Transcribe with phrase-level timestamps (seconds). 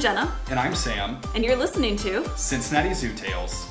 [0.00, 3.66] Jenna, And I'm Sam, and you're listening to Cincinnati Zoo Tales.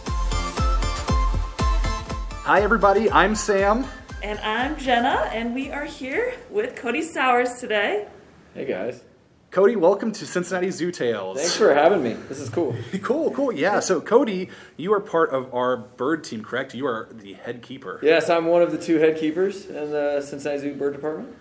[2.43, 3.09] Hi, everybody.
[3.09, 3.85] I'm Sam.
[4.21, 8.07] And I'm Jenna, and we are here with Cody Sowers today.
[8.53, 9.03] Hey guys.
[9.49, 11.37] Cody, welcome to Cincinnati Zoo Tales.
[11.39, 12.13] Thanks for having me.
[12.13, 12.75] This is cool.
[13.01, 13.51] Cool, cool.
[13.51, 13.79] Yeah.
[13.79, 16.75] So, Cody, you are part of our bird team, correct?
[16.75, 17.99] You are the head keeper.
[18.03, 21.35] Yes, I'm one of the two head keepers in the Cincinnati Zoo Bird Department.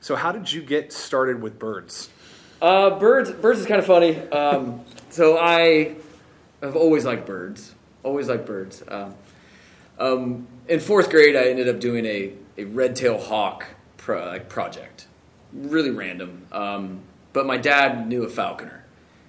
[0.00, 2.10] So, how did you get started with birds?
[2.66, 4.18] Uh, birds, birds is kind of funny.
[4.30, 5.94] Um, so I
[6.60, 7.72] have always liked birds.
[8.02, 8.82] Always liked birds.
[8.88, 9.14] Um,
[10.00, 15.06] um, in fourth grade, I ended up doing a, a red-tailed hawk pro, like project.
[15.52, 16.48] Really random.
[16.50, 17.02] Um,
[17.32, 18.84] but my dad knew a falconer.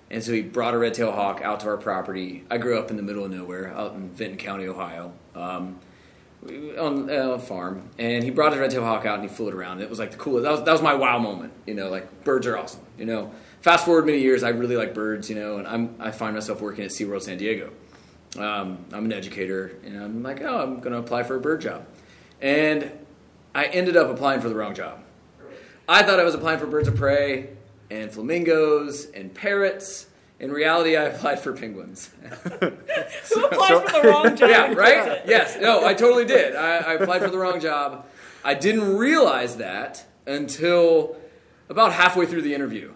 [0.10, 2.44] And so he brought a red-tailed hawk out to our property.
[2.50, 5.80] I grew up in the middle of nowhere, out in Vinton County, Ohio, um,
[6.80, 7.90] on uh, a farm.
[7.98, 9.82] And he brought his red-tailed hawk out and he flew it around.
[9.82, 10.44] It was like the coolest.
[10.44, 11.54] That was, that was my wow moment.
[11.66, 12.82] You know, like birds are awesome.
[12.98, 15.30] You know, fast forward many years, I really like birds.
[15.30, 17.72] You know, and I'm I find myself working at SeaWorld San Diego.
[18.38, 21.62] Um, I'm an educator, and I'm like, oh, I'm going to apply for a bird
[21.62, 21.86] job.
[22.42, 22.92] And
[23.56, 25.00] I ended up applying for the wrong job.
[25.90, 27.50] I thought I was applying for birds of prey
[27.90, 30.08] and flamingos and parrots.
[30.40, 32.12] In reality, I applied for penguins.
[32.60, 34.50] Who applied for the wrong job?
[34.50, 35.22] yeah, right?
[35.26, 36.56] Yes, no, I totally did.
[36.56, 38.06] I, I applied for the wrong job.
[38.44, 41.18] I didn't realize that until
[41.70, 42.94] about halfway through the interview.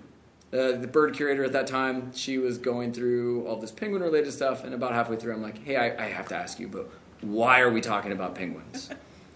[0.53, 4.31] Uh, the bird curator at that time, she was going through all this penguin related
[4.34, 6.92] stuff, and about halfway through, I'm like, hey, I, I have to ask you, but
[7.22, 8.89] why are we talking about penguins?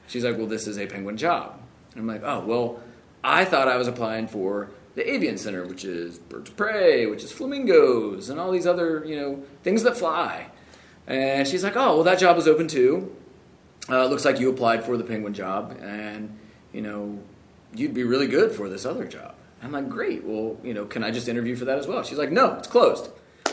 [0.07, 1.59] She's like, well, this is a penguin job.
[1.93, 2.79] And I'm like, oh, well,
[3.23, 7.23] I thought I was applying for the avian center, which is birds of prey, which
[7.23, 10.47] is flamingos, and all these other, you know, things that fly.
[11.05, 13.15] And she's like, oh, well, that job is open too.
[13.87, 16.37] Uh, looks like you applied for the penguin job, and,
[16.73, 17.19] you know,
[17.75, 19.35] you'd be really good for this other job.
[19.61, 20.23] I'm like, great.
[20.23, 22.03] Well, you know, can I just interview for that as well?
[22.03, 23.09] She's like, no, it's closed.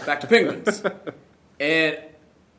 [0.07, 0.83] Back to penguins.
[1.61, 1.99] and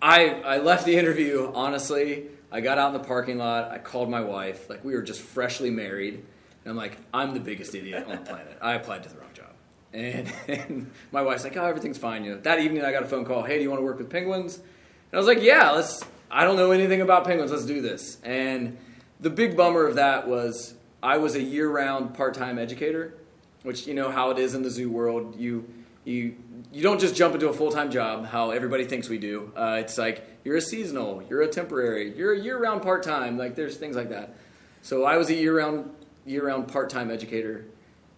[0.02, 2.28] I, I left the interview, honestly.
[2.52, 3.72] I got out in the parking lot.
[3.72, 4.70] I called my wife.
[4.70, 6.26] Like, we were just freshly married.
[6.64, 8.58] And I'm like, I'm the biggest idiot on the planet.
[8.62, 9.52] I applied to the wrong job.
[9.94, 12.24] And, and my wife's like, oh, everything's fine.
[12.24, 13.44] You know, that evening, I got a phone call.
[13.44, 14.58] Hey, do you want to work with penguins?
[14.58, 14.66] And
[15.14, 16.04] I was like, yeah, let's.
[16.32, 17.52] I don't know anything about penguins.
[17.52, 18.18] Let's do this.
[18.24, 18.78] And
[19.20, 23.14] the big bummer of that was I was a year-round part-time educator,
[23.62, 25.36] which you know how it is in the zoo world.
[25.40, 25.68] You
[26.06, 26.36] you
[26.72, 29.52] you don't just jump into a full-time job how everybody thinks we do.
[29.56, 33.38] Uh, it's like you're a seasonal, you're a temporary, you're a year-round part-time.
[33.38, 34.36] Like there's things like that.
[34.82, 35.94] So I was a year-round
[36.26, 37.66] year-round part-time educator,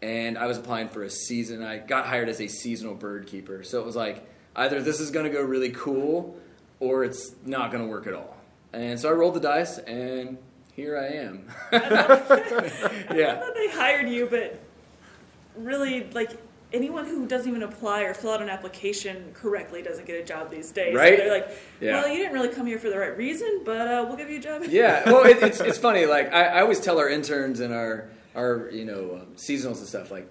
[0.02, 1.64] and I was applying for a season.
[1.64, 3.64] I got hired as a seasonal bird keeper.
[3.64, 6.38] So it was like either this is going to go really cool,
[6.80, 8.36] or it's not going to work at all.
[8.74, 10.38] And so I rolled the dice, and
[10.74, 11.48] here I am.
[11.72, 13.40] yeah.
[13.40, 14.60] Thought they hired you, but
[15.56, 16.32] really, like,
[16.76, 20.52] anyone who doesn't even apply or fill out an application correctly doesn't get a job
[20.52, 20.94] these days.
[20.94, 21.18] So Right?
[21.18, 21.50] they're like,
[21.80, 21.94] Yeah.
[21.94, 24.38] well, you didn't really come here for the right reason, but uh, we'll give you
[24.38, 24.64] a job.
[24.68, 26.06] Yeah, well, it, it's it's funny.
[26.06, 29.88] Like I, I always tell our interns and our our you know um, seasonals and
[29.88, 30.12] stuff.
[30.12, 30.28] Like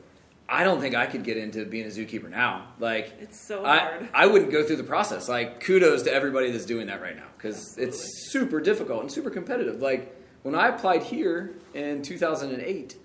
[0.48, 2.68] I don't think I could get into being a zookeeper now.
[2.78, 4.08] Like It's so I hard.
[4.12, 5.28] I wouldn't go through the process.
[5.28, 9.30] Like kudos to everybody that's doing that right now because it's super difficult and super
[9.30, 9.80] competitive.
[9.80, 12.96] Like when I applied here in 2008,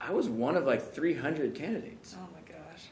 [0.00, 2.16] I was one of like 300 candidates.
[2.18, 2.25] Oh.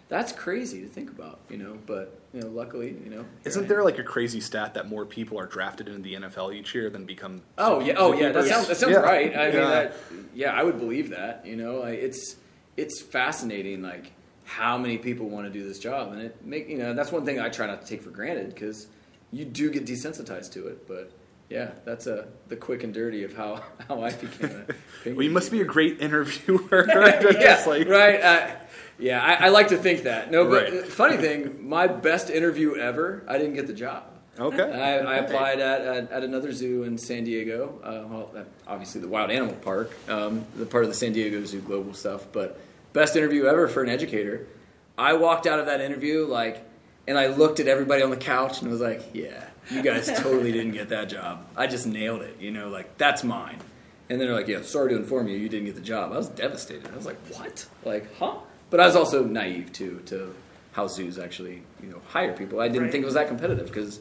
[0.08, 1.78] That's crazy to think about, you know.
[1.86, 3.24] But you know, luckily, you know.
[3.44, 6.74] Isn't there like a crazy stat that more people are drafted into the NFL each
[6.74, 7.42] year than become?
[7.58, 8.98] Oh yeah, oh yeah, that sounds that sounds Yeah.
[9.00, 9.34] right.
[9.36, 9.68] I mean, Yeah.
[9.70, 9.96] that,
[10.34, 11.46] yeah, I would believe that.
[11.46, 12.36] You know, like, it's
[12.76, 14.12] it's fascinating, like
[14.44, 17.24] how many people want to do this job, and it make you know that's one
[17.24, 18.86] thing I try not to take for granted because
[19.32, 20.86] you do get desensitized to it.
[20.86, 21.12] But
[21.48, 24.66] yeah, that's a the quick and dirty of how how I became.
[25.06, 26.84] A Well, you must be a great interviewer.
[27.40, 28.20] yeah, like- right.
[28.20, 28.50] Uh,
[28.98, 30.30] yeah, I, I like to think that.
[30.30, 30.86] No, but Right.
[31.02, 34.04] funny thing, my best interview ever, I didn't get the job.
[34.38, 34.62] Okay.
[34.62, 37.80] I, I applied at, at, at another zoo in San Diego.
[37.84, 41.60] Uh, well, obviously the Wild Animal Park, um, the part of the San Diego Zoo
[41.60, 42.26] Global stuff.
[42.32, 42.58] But
[42.92, 44.46] best interview ever for an educator.
[44.98, 46.64] I walked out of that interview like,
[47.06, 50.50] and I looked at everybody on the couch and was like, "Yeah, you guys totally
[50.50, 51.46] didn't get that job.
[51.56, 52.36] I just nailed it.
[52.40, 53.58] You know, like that's mine."
[54.08, 56.16] And then they're like, "Yeah, sorry to inform you, you didn't get the job." I
[56.16, 56.88] was devastated.
[56.92, 57.66] I was like, "What?
[57.84, 58.38] Like, huh?"
[58.74, 60.34] But I was also naive too to
[60.72, 62.58] how zoos actually, you know, hire people.
[62.58, 62.90] I didn't Right.
[62.90, 64.00] think it was that competitive because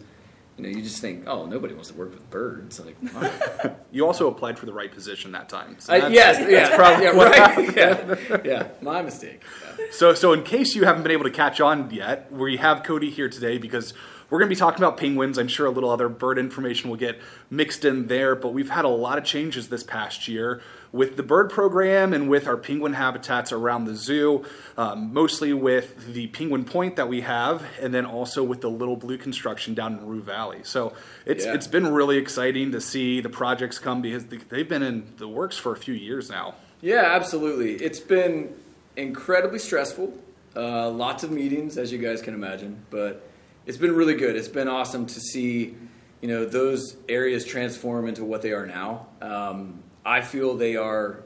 [0.57, 2.79] you know, you just think, oh, nobody wants to work with birds.
[2.83, 3.75] Like, wow.
[3.91, 5.75] You also applied for the right position that time.
[5.77, 9.43] So I, yes, yeah, probably yeah, right, yeah, yeah, my mistake.
[9.77, 9.85] Yeah.
[9.91, 13.11] So, so in case you haven't been able to catch on yet, we have Cody
[13.11, 13.93] here today because
[14.31, 15.37] we're going to be talking about penguins.
[15.37, 17.21] I'm sure a little other bird information will get
[17.51, 21.23] mixed in there, but we've had a lot of changes this past year with the
[21.23, 24.45] bird program and with our penguin habitats around the zoo,
[24.77, 28.95] um, mostly with the Penguin Point that we have, and then also with the Little
[28.95, 30.59] Blue construction down in Roo Valley.
[30.63, 30.93] So
[31.25, 31.55] it's Yeah.
[31.55, 35.27] it's been really exciting to see the projects come because they- they've been in the
[35.27, 36.53] works for a few years now.
[36.79, 37.73] Yeah, absolutely.
[37.83, 38.53] It's been
[38.95, 40.13] incredibly stressful.
[40.55, 43.23] Uh, lots of meetings, as you guys can imagine, but
[43.65, 44.35] it's been really good.
[44.35, 45.73] It's been awesome to see,
[46.21, 49.07] you know, those areas transform into what they are now.
[49.23, 51.23] Um, I feel they are.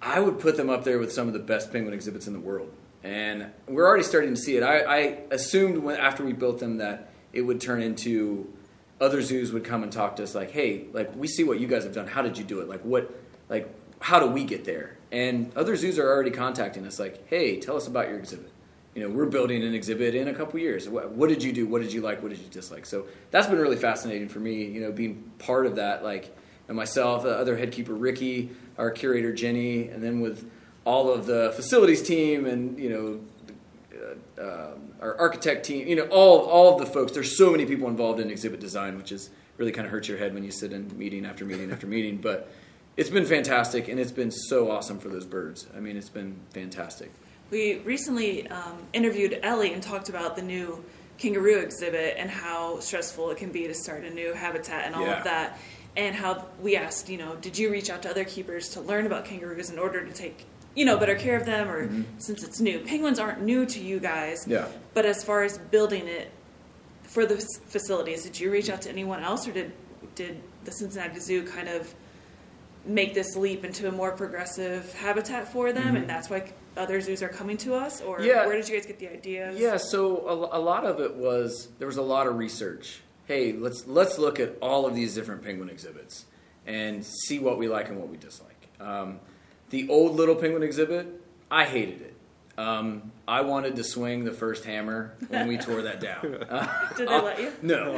[0.00, 2.40] I would put them up there with some of the best penguin exhibits in the
[2.40, 4.62] world, and we're already starting to see it.
[4.62, 8.52] I, I assumed when after we built them that it would turn into
[9.00, 11.66] other zoos would come and talk to us like, hey, like we see what you
[11.66, 12.06] guys have done.
[12.06, 12.68] How did you do it?
[12.68, 13.14] Like what,
[13.48, 14.96] like how do we get there?
[15.10, 18.50] And other zoos are already contacting us like, hey, tell us about your exhibit.
[18.94, 20.88] You know, we're building an exhibit in a couple years.
[20.88, 21.66] What, what did you do?
[21.66, 22.22] What did you like?
[22.22, 22.84] What did you dislike?
[22.84, 24.64] So that's been really fascinating for me.
[24.64, 26.36] You know, being part of that, like,
[26.68, 30.48] and myself, the other head keeper Ricky, our curator Jenny, and then with
[30.84, 33.20] all of the facilities team and you know
[34.38, 37.12] uh, um, our architect team, you know, all all of the folks.
[37.12, 40.18] There's so many people involved in exhibit design, which is really kind of hurts your
[40.18, 42.18] head when you sit in meeting after meeting after meeting.
[42.18, 42.50] But
[42.96, 45.66] it's been fantastic, and it's been so awesome for those birds.
[45.76, 47.10] I mean, it's been fantastic.
[47.50, 50.84] We recently um, interviewed Ellie and talked about the new
[51.16, 55.02] kangaroo exhibit and how stressful it can be to start a new habitat and all
[55.02, 55.18] Yeah.
[55.18, 55.58] of that.
[55.96, 59.06] And how we asked, you know, did you reach out to other keepers to learn
[59.06, 60.46] about kangaroos in order to take,
[60.76, 61.68] you know, better care of them?
[61.68, 62.02] Or mm-hmm.
[62.18, 64.46] since it's new, penguins aren't new to you guys.
[64.46, 64.68] Yeah.
[64.94, 66.30] But as far as building it
[67.02, 69.72] for the facilities, did you reach out to anyone else, or did
[70.14, 71.92] did the Cincinnati Zoo kind of
[72.84, 76.06] make this leap into a more progressive habitat for them, and mm-hmm.
[76.06, 78.00] that's why other zoos are coming to us?
[78.00, 78.46] Or Yeah.
[78.46, 79.58] where did you guys get the ideas?
[79.58, 83.00] Yeah, so a, a lot of it was there was a lot of research.
[83.28, 86.24] Hey, let's let's look at all of these different penguin exhibits
[86.66, 88.68] and see what we like and what we dislike.
[88.80, 89.20] Um,
[89.68, 91.20] the old little penguin exhibit,
[91.50, 92.14] I hated it.
[92.56, 96.42] Um, I wanted to swing the first hammer when we tore that down.
[96.48, 97.52] Uh, Did they let you?
[97.60, 97.92] no,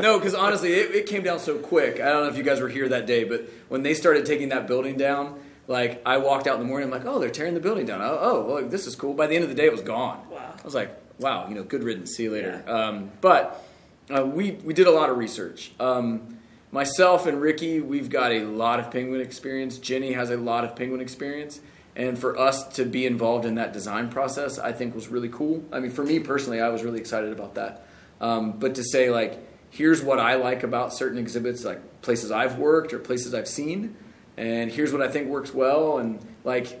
[0.00, 2.00] no, because honestly, it, it came down so quick.
[2.00, 4.48] I don't know if you guys were here that day, but when they started taking
[4.48, 7.54] that building down, like I walked out in the morning, I'm like, oh, they're tearing
[7.54, 8.02] the building down.
[8.02, 9.14] Oh, oh well, this is cool.
[9.14, 10.28] By the end of the day, it was gone.
[10.28, 10.52] Wow.
[10.58, 10.90] I was like,
[11.20, 12.16] wow, you know, good riddance.
[12.16, 12.64] See you later.
[12.66, 13.64] Um, but
[14.14, 15.72] uh, we we did a lot of research.
[15.80, 16.38] Um,
[16.70, 19.78] myself and Ricky, we've got a lot of penguin experience.
[19.78, 21.60] Jenny has a lot of penguin experience.
[21.96, 25.64] And for us to be involved in that design process, I think was really cool.
[25.72, 27.86] I mean, for me personally, I was really excited about that.
[28.20, 29.38] Um, but to say like,
[29.70, 33.96] here's what I like about certain exhibits, like places I've worked or places I've seen,
[34.36, 36.78] and here's what I think works well, and like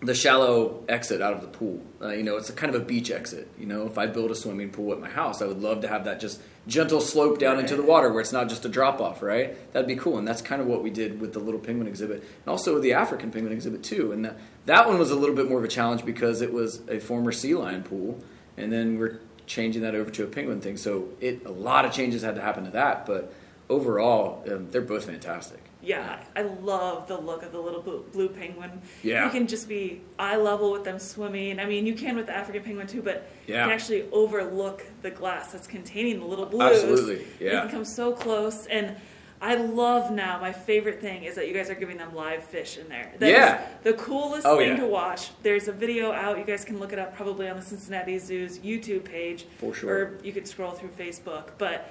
[0.00, 1.80] the shallow exit out of the pool.
[2.00, 3.48] Uh, you know, it's a kind of a beach exit.
[3.58, 5.88] You know, if I build a swimming pool at my house, I would love to
[5.88, 9.00] have that just gentle slope down into the water where it's not just a drop
[9.00, 9.72] off, right?
[9.72, 10.18] That'd be cool.
[10.18, 12.94] And that's kind of what we did with the little penguin exhibit and also the
[12.94, 14.12] African penguin exhibit too.
[14.12, 16.82] And that, that one was a little bit more of a challenge because it was
[16.88, 18.18] a former sea lion pool.
[18.56, 20.76] And then we're changing that over to a penguin thing.
[20.76, 23.06] So it, a lot of changes had to happen to that.
[23.06, 23.32] But
[23.68, 25.60] overall, um, they're both fantastic.
[25.84, 28.80] Yeah, I love the look of the little blue, blue penguin.
[29.02, 29.24] Yeah.
[29.26, 31.60] You can just be eye level with them swimming.
[31.60, 33.56] I mean, you can with the African penguin too, but Yeah.
[33.56, 36.82] you can actually overlook the glass that's containing the little blues.
[36.82, 37.52] Absolutely, yeah.
[37.52, 38.66] You can come so close.
[38.66, 38.96] And
[39.42, 42.78] I love now, my favorite thing is that you guys are giving them live fish
[42.78, 43.12] in there.
[43.18, 43.66] That Yeah.
[43.82, 44.76] the coolest Oh, thing yeah.
[44.80, 45.32] to watch.
[45.42, 46.38] There's a video out.
[46.38, 49.44] You guys can look it up probably on the Cincinnati Zoo's YouTube page.
[49.58, 49.94] For sure.
[49.94, 51.48] Or you could scroll through Facebook.
[51.58, 51.90] But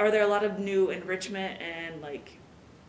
[0.00, 2.32] are there a lot of new enrichment and like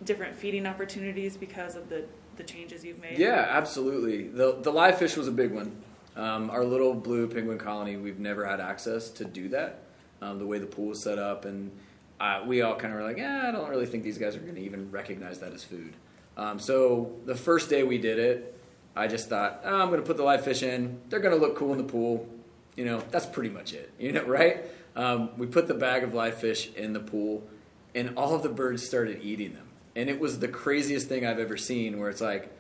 [0.03, 2.05] different feeding opportunities because of the
[2.37, 3.17] the changes you've made?
[3.17, 4.27] Yeah, absolutely.
[4.27, 5.75] The the live fish was a big one.
[6.15, 9.83] Um, our little blue penguin colony, we've never had access to do that.
[10.21, 11.71] Um, the way the pool was set up, and
[12.19, 14.39] uh, we all kind of were like, yeah, I don't really think these guys are
[14.39, 15.93] going to even recognize that as food.
[16.35, 18.59] Um, so the first day we did it,
[18.95, 20.99] I just thought, oh, I'm going to put the live fish in.
[21.09, 22.27] They're going to look cool in the pool.
[22.75, 23.91] You know, that's pretty much it.
[23.99, 24.65] You know, right?
[24.95, 27.47] Um, we put the bag of live fish in the pool,
[27.95, 29.68] and all of the birds started eating them.
[29.95, 32.51] And it was the craziest thing I've ever seen where it's like,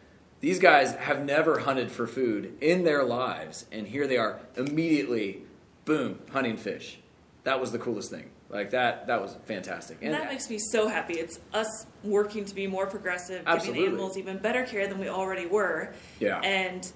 [0.41, 5.43] these guys have never hunted for food in their lives, and here they are immediately,
[5.83, 6.99] boom, hunting fish.
[7.43, 8.29] That was the coolest thing.
[8.49, 9.99] Like that, that was fantastic.
[10.01, 11.13] And that makes me so happy.
[11.15, 13.81] It's us working to be more progressive, Absolutely.
[13.81, 15.93] giving animals even better care than we already were.
[16.19, 16.39] Yeah.
[16.39, 16.91] And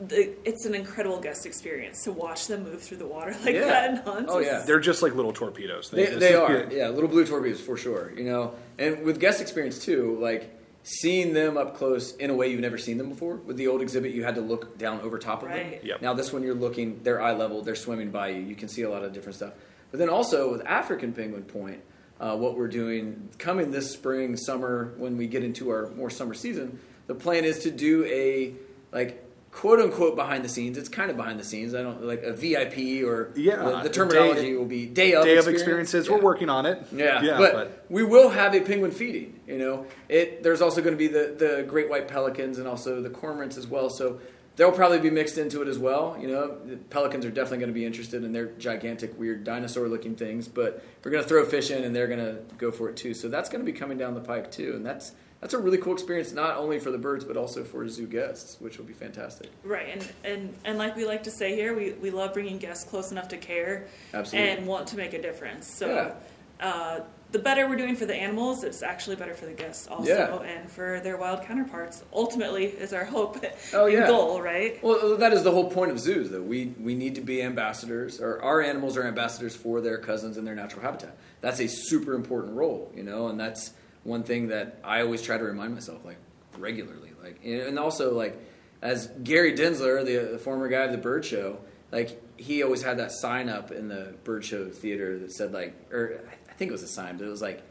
[0.00, 3.64] it's an incredible guest experience to watch them move through the water like Yeah.
[3.66, 4.26] that and.
[4.28, 4.62] Oh, yeah.
[4.66, 5.90] They're just like little torpedoes.
[5.90, 8.12] They, just- they are, yeah, little blue torpedoes for sure.
[8.16, 12.48] You know, and with guest experience too, like seeing them up close in a way
[12.50, 13.36] you've never seen them before.
[13.36, 15.74] With the old exhibit, you had to look down over top of them.
[15.82, 16.00] Yep.
[16.00, 18.40] Now this one, you're looking, they're eye level, they're swimming by you.
[18.40, 19.54] You can see a lot of different stuff.
[19.90, 21.80] But then also with African penguin point,
[22.20, 26.34] uh, what we're doing coming this spring, summer, when we get into our more summer
[26.34, 28.54] season, the plan is to do a
[28.92, 30.78] like quote unquote behind the scenes.
[30.78, 31.74] It's kind of behind the scenes.
[31.74, 35.24] I don't like a VIP or Yeah, the, the day- terminology will be day of
[35.24, 36.06] Day of experiences.
[36.06, 36.14] Yeah.
[36.14, 36.86] We're working on it.
[36.92, 39.40] Yeah, yeah, but, we will have a penguin feeding.
[39.46, 40.42] You know, it.
[40.42, 43.66] There's also going to be the the great white pelicans and also the cormorants as
[43.66, 43.88] well.
[43.90, 44.20] So
[44.56, 46.16] they'll probably be mixed into it as well.
[46.20, 50.16] You know, the pelicans are definitely going to be interested in their gigantic, weird dinosaur-looking
[50.16, 50.48] things.
[50.48, 53.14] But we're going to throw fish in, and they're going to go for it too.
[53.14, 55.78] So that's going to be coming down the pike too, and that's that's a really
[55.78, 58.92] cool experience, not only for the birds but also for zoo guests, which will be
[58.92, 59.48] fantastic.
[59.64, 62.88] Right, and, and, and like we like to say here, we, we love bringing guests
[62.88, 64.50] close enough to care Absolutely.
[64.50, 65.72] and want to make a difference.
[65.76, 66.14] So
[66.60, 66.66] Yeah.
[66.66, 70.08] uh, the better we're doing for the animals, it's actually better for the guests also
[70.08, 70.40] Yeah.
[70.40, 72.02] and for their wild counterparts.
[72.10, 74.06] Ultimately, is our hope Oh, and yeah.
[74.06, 74.82] goal, right?
[74.82, 78.18] Well, that is the whole point of zoos, that We we need to be ambassadors,
[78.18, 81.16] or our animals are ambassadors for their cousins in their natural habitat.
[81.42, 83.72] That's a super important role, you know, and that's
[84.08, 86.18] one thing that I always try to remind myself, like
[86.58, 88.36] regularly, like, and also like
[88.82, 91.58] as Gary Densler, the, the former guy of the Bird Show,
[91.92, 95.74] like he always had that sign up in the Bird Show theater that said like,
[95.92, 97.62] or I think it was a sign, but it was like.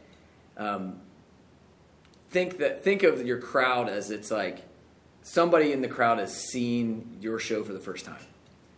[0.56, 1.00] Um,
[2.30, 4.62] think that think of your crowd as it's like
[5.22, 8.20] somebody in the crowd has seen your show for the first time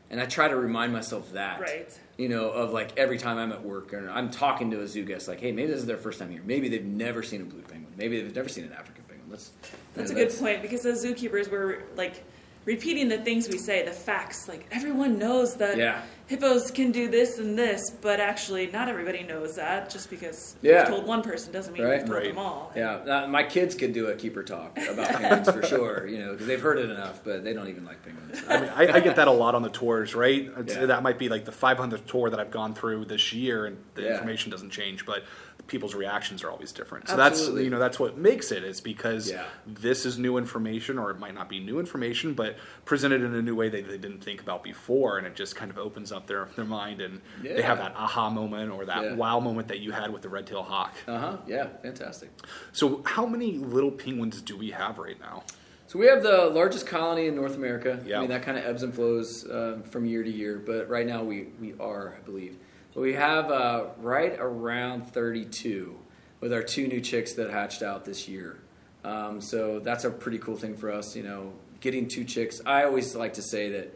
[0.09, 1.99] and i try to remind myself that Right.
[2.21, 5.05] You know of like every time i'm at work and i'm talking to a zoo
[5.05, 6.43] guest like hey maybe this is their first time here.
[6.45, 7.93] Maybe they've never seen a blue penguin.
[7.97, 9.31] Maybe they've never seen an african penguin.
[9.31, 9.53] Let's
[9.95, 12.23] That's you a know, good point because as zookeepers, we're like
[12.65, 14.49] repeating the things we say, the facts.
[14.49, 16.03] Like everyone knows that Yeah.
[16.27, 19.91] hippos can do this and this, but actually, not everybody knows that.
[19.91, 20.81] Just because Yeah.
[20.83, 21.99] we've told one person doesn't mean Right.
[21.99, 22.29] we've told Right.
[22.29, 22.73] them all.
[22.77, 26.33] yeah uh, my kids could do a keeper talk about penguins for sure you know
[26.33, 29.01] because they've heard it enough but they don't even like penguins I, mean, I, I
[29.01, 30.49] get that a lot on the tours, right?
[30.67, 30.87] Yeah.
[30.87, 34.03] That might be like the 500th tour that I've gone through this year, and the
[34.03, 34.13] Yeah.
[34.13, 35.25] information doesn't change, but
[35.67, 37.09] people's reactions are always different.
[37.09, 37.55] So Absolutely.
[37.63, 39.45] that's you know that's what makes it is because Yeah.
[39.67, 43.43] this is new information, or it might not be new information, but presented in a
[43.43, 46.27] new way that they didn't think about before, and it just kind of opens up
[46.27, 49.15] their their mind, and they have that aha moment or that Yeah.
[49.15, 50.95] wow moment that you had with the red tail hawk.
[51.07, 52.31] uh-huh yeah fantastic
[52.73, 55.45] So how many little penguins do we have right now?
[55.87, 57.99] So we have the largest colony in North America.
[58.07, 58.19] Yeah.
[58.19, 61.07] I mean that kind of ebbs and flows uh, from year to year, but right
[61.07, 62.57] now we, we are, I believe.
[62.95, 65.97] We have uh, right around 32
[66.41, 68.61] with our two new chicks that hatched out this year.
[69.05, 72.61] Um, so that's a pretty cool thing for us, you know, getting two chicks.
[72.67, 73.95] I always like to say that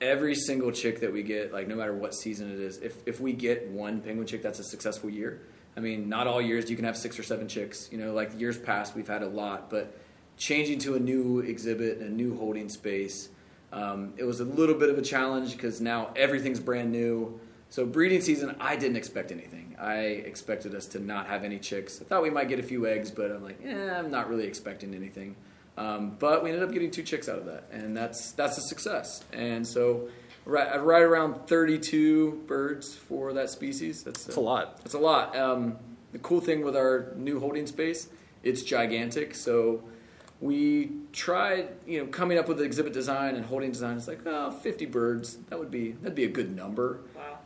[0.00, 3.20] every single chick that we get, like no matter what season it is, if, if
[3.20, 5.42] we get one penguin chick, that's a successful year.
[5.76, 7.88] I mean, not all years you can have six or seven chicks.
[7.90, 9.98] You know, like years past, we've had a lot, but
[10.36, 13.28] changing to a new exhibit, a new holding space,
[13.72, 17.38] um, it was a little bit of a challenge because now everything's brand new.
[17.70, 19.76] So breeding season, I didn't expect anything.
[19.78, 22.00] I expected us to not have any chicks.
[22.02, 24.44] I thought we might get a few eggs, but I'm like, eh, I'm not really
[24.44, 25.36] expecting anything.
[25.78, 28.60] Um, but we ended up getting two chicks out of that, and that's that's a
[28.60, 29.24] success.
[29.32, 30.08] And so,
[30.44, 34.02] right, right around 32 birds for that species.
[34.02, 34.78] That's, That's a lot.
[34.78, 35.36] That's a lot.
[35.36, 35.78] Um,
[36.12, 38.08] the cool thing with our new holding space,
[38.42, 39.34] it's gigantic.
[39.36, 39.84] So
[40.40, 43.96] we tried, you know, coming up with exhibit design and holding design.
[43.96, 45.36] It's like, oh, 50 birds.
[45.48, 47.00] That would be that'd be a good number.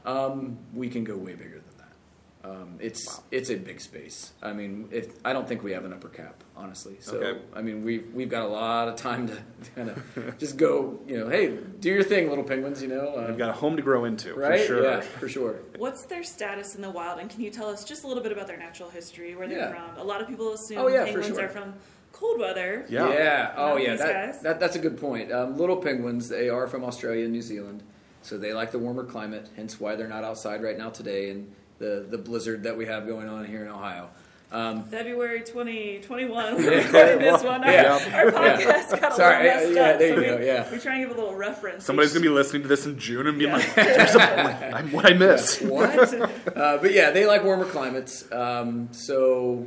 [0.04, 0.30] Wow.
[0.32, 2.50] Um, we can go way bigger than that.
[2.50, 4.32] Um, it's it's a big space.
[4.42, 6.96] I mean, if, I don't think we have an upper cap, honestly.
[7.00, 7.40] So Okay.
[7.54, 9.38] I mean, we've we've got a lot of time to
[9.74, 11.00] kind of just go.
[11.08, 12.80] You know, hey, do your thing, little penguins.
[12.82, 14.60] You know, uh, We've got a home to grow into, right?
[14.60, 14.82] for sure.
[14.84, 15.54] Yeah, for sure.
[15.78, 18.30] What's their status in the wild, and can you tell us just a little bit
[18.30, 19.72] about their natural history, where they're Yeah.
[19.94, 19.98] from?
[19.98, 21.46] A lot of people assume Oh, yeah, for penguins sure.
[21.46, 21.72] are from
[22.14, 22.86] cold weather.
[22.88, 23.12] Yeah.
[23.12, 23.54] Yeah.
[23.56, 23.96] Oh, yeah.
[23.96, 25.30] That, that, that's a good point.
[25.32, 27.82] Um, little penguins, they are from Australia and New Zealand,
[28.22, 31.52] so they like the warmer climate, hence why they're not outside right now today and
[31.78, 34.08] the, the blizzard that we have going on here in Ohio.
[34.52, 36.70] Um, February 2021, we Yeah.
[36.70, 37.64] recorded this one.
[37.64, 37.92] Our, Yeah.
[38.14, 39.98] our podcast got a Sorry, little messed yeah, up.
[39.98, 40.70] there so you go, we, yeah.
[40.72, 41.84] we try and give a little reference.
[41.84, 45.06] Somebody's gonna be listening to this in June and being like, "There's a, I'm, what
[45.06, 46.14] I miss." what?
[46.56, 48.30] uh, but yeah, they like warmer climates.
[48.30, 49.66] Um, so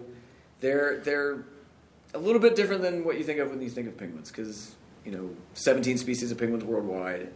[0.62, 1.44] they're they're
[2.14, 4.76] a little bit different than what you think of when you think of penguins, because
[5.08, 7.30] you know, 17 species of penguins worldwide.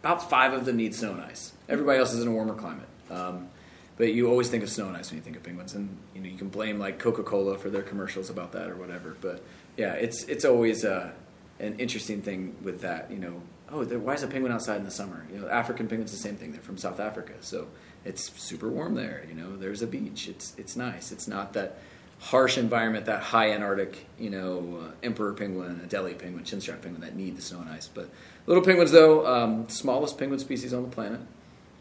[0.00, 1.52] About five of them need snow and ice.
[1.68, 2.88] Everybody else is in a warmer climate.
[3.10, 3.50] Um,
[3.98, 6.20] but you always think of snow and ice when you think of penguins, and you
[6.20, 9.16] know you can blame like Coca Cola for their commercials about that or whatever.
[9.20, 9.42] But
[9.76, 11.12] yeah, it's it's always uh,
[11.60, 13.10] an interesting thing with that.
[13.10, 15.26] You know, oh, why is a penguin outside in the summer?
[15.32, 16.52] You know, African penguins the same thing.
[16.52, 17.68] They're from South Africa, so
[18.04, 19.24] it's super warm there.
[19.28, 20.28] You know, there's a beach.
[20.28, 21.10] It's it's nice.
[21.10, 21.78] It's not that
[22.18, 27.14] harsh environment, that high Antarctic, you know, uh, emperor penguin, Adelie penguin, chinstrap penguin that
[27.14, 27.88] need the snow and ice.
[27.88, 28.10] But
[28.46, 31.20] little penguins, though, um, smallest penguin species on the planet.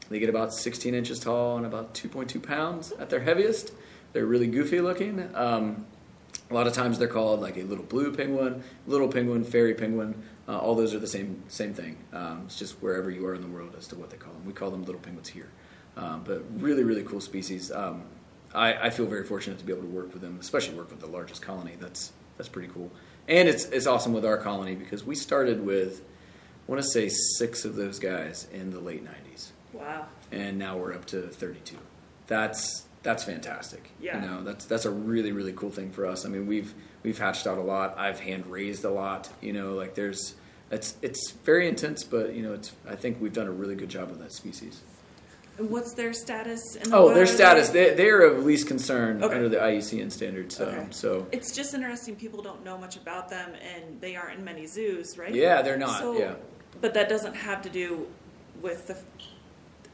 [0.09, 3.71] They get about 16 inches tall and about 2.2 pounds at their heaviest.
[4.13, 5.29] They're really goofy looking.
[5.33, 5.85] Um,
[6.49, 10.21] a lot of times they're called like a little blue penguin, little penguin, fairy penguin.
[10.47, 11.97] Uh, all those are the same same thing.
[12.13, 14.45] Um, it's just wherever you are in the world as to what they call them.
[14.45, 15.49] We call them little penguins here.
[15.97, 17.71] Um, but really, really cool species.
[17.71, 18.03] Um,
[18.55, 20.99] I, I, feel very fortunate to be able to work with them, especially work with
[20.99, 21.73] the largest colony.
[21.79, 22.91] That's that's pretty cool.
[23.27, 26.01] And it's it's awesome with our colony because we started with,
[26.67, 29.51] I want to say six of those guys in the late '90s.
[29.73, 30.07] Wow.
[30.31, 31.77] And now we're up to 32.
[32.27, 33.91] That's that's fantastic.
[33.99, 34.21] Yeah.
[34.21, 36.25] You know, that's that's a really really cool thing for us.
[36.25, 37.97] I mean, we've we've hatched out a lot.
[37.97, 39.29] I've hand raised a lot.
[39.41, 40.35] You know, like there's
[40.71, 43.89] it's it's very intense, but you know, it's I think we've done a really good
[43.89, 44.81] job with that species.
[45.57, 46.61] What's their status?
[46.75, 49.33] In the oh, their status they they are of least concern Okay.
[49.35, 50.59] under the IUCN standards.
[50.59, 50.87] Um, Okay.
[50.91, 52.15] So It's just interesting.
[52.15, 55.33] People don't know much about them, and they aren't in many zoos, right?
[55.33, 55.99] yeah, they're not.
[56.01, 56.33] So- yeah.
[56.81, 58.05] But that doesn't have to do
[58.61, 58.97] with the.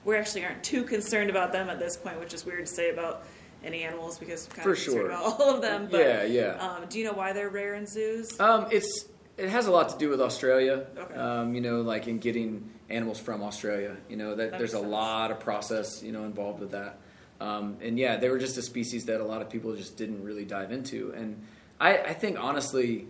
[0.03, 2.89] We actually aren't too concerned about them at this point, which is weird to say
[2.89, 3.23] about
[3.63, 5.05] any animals because we're kind For of concerned sure.
[5.11, 5.87] about all of them.
[5.91, 6.53] But, Yeah, yeah.
[6.57, 8.39] Um, do you know why they're rare in zoos?
[8.39, 9.05] Um, it's
[9.37, 10.87] it has a lot to do with Australia.
[10.97, 11.13] Okay.
[11.13, 13.97] Um, you know, like in getting animals from Australia.
[14.09, 14.91] You know, that, That there's a sense.
[14.91, 16.97] lot of process you know involved with that.
[17.39, 20.23] Um, and yeah, they were just a species that a lot of people just didn't
[20.23, 21.11] really dive into.
[21.15, 21.41] And
[21.79, 23.07] I, I think honestly,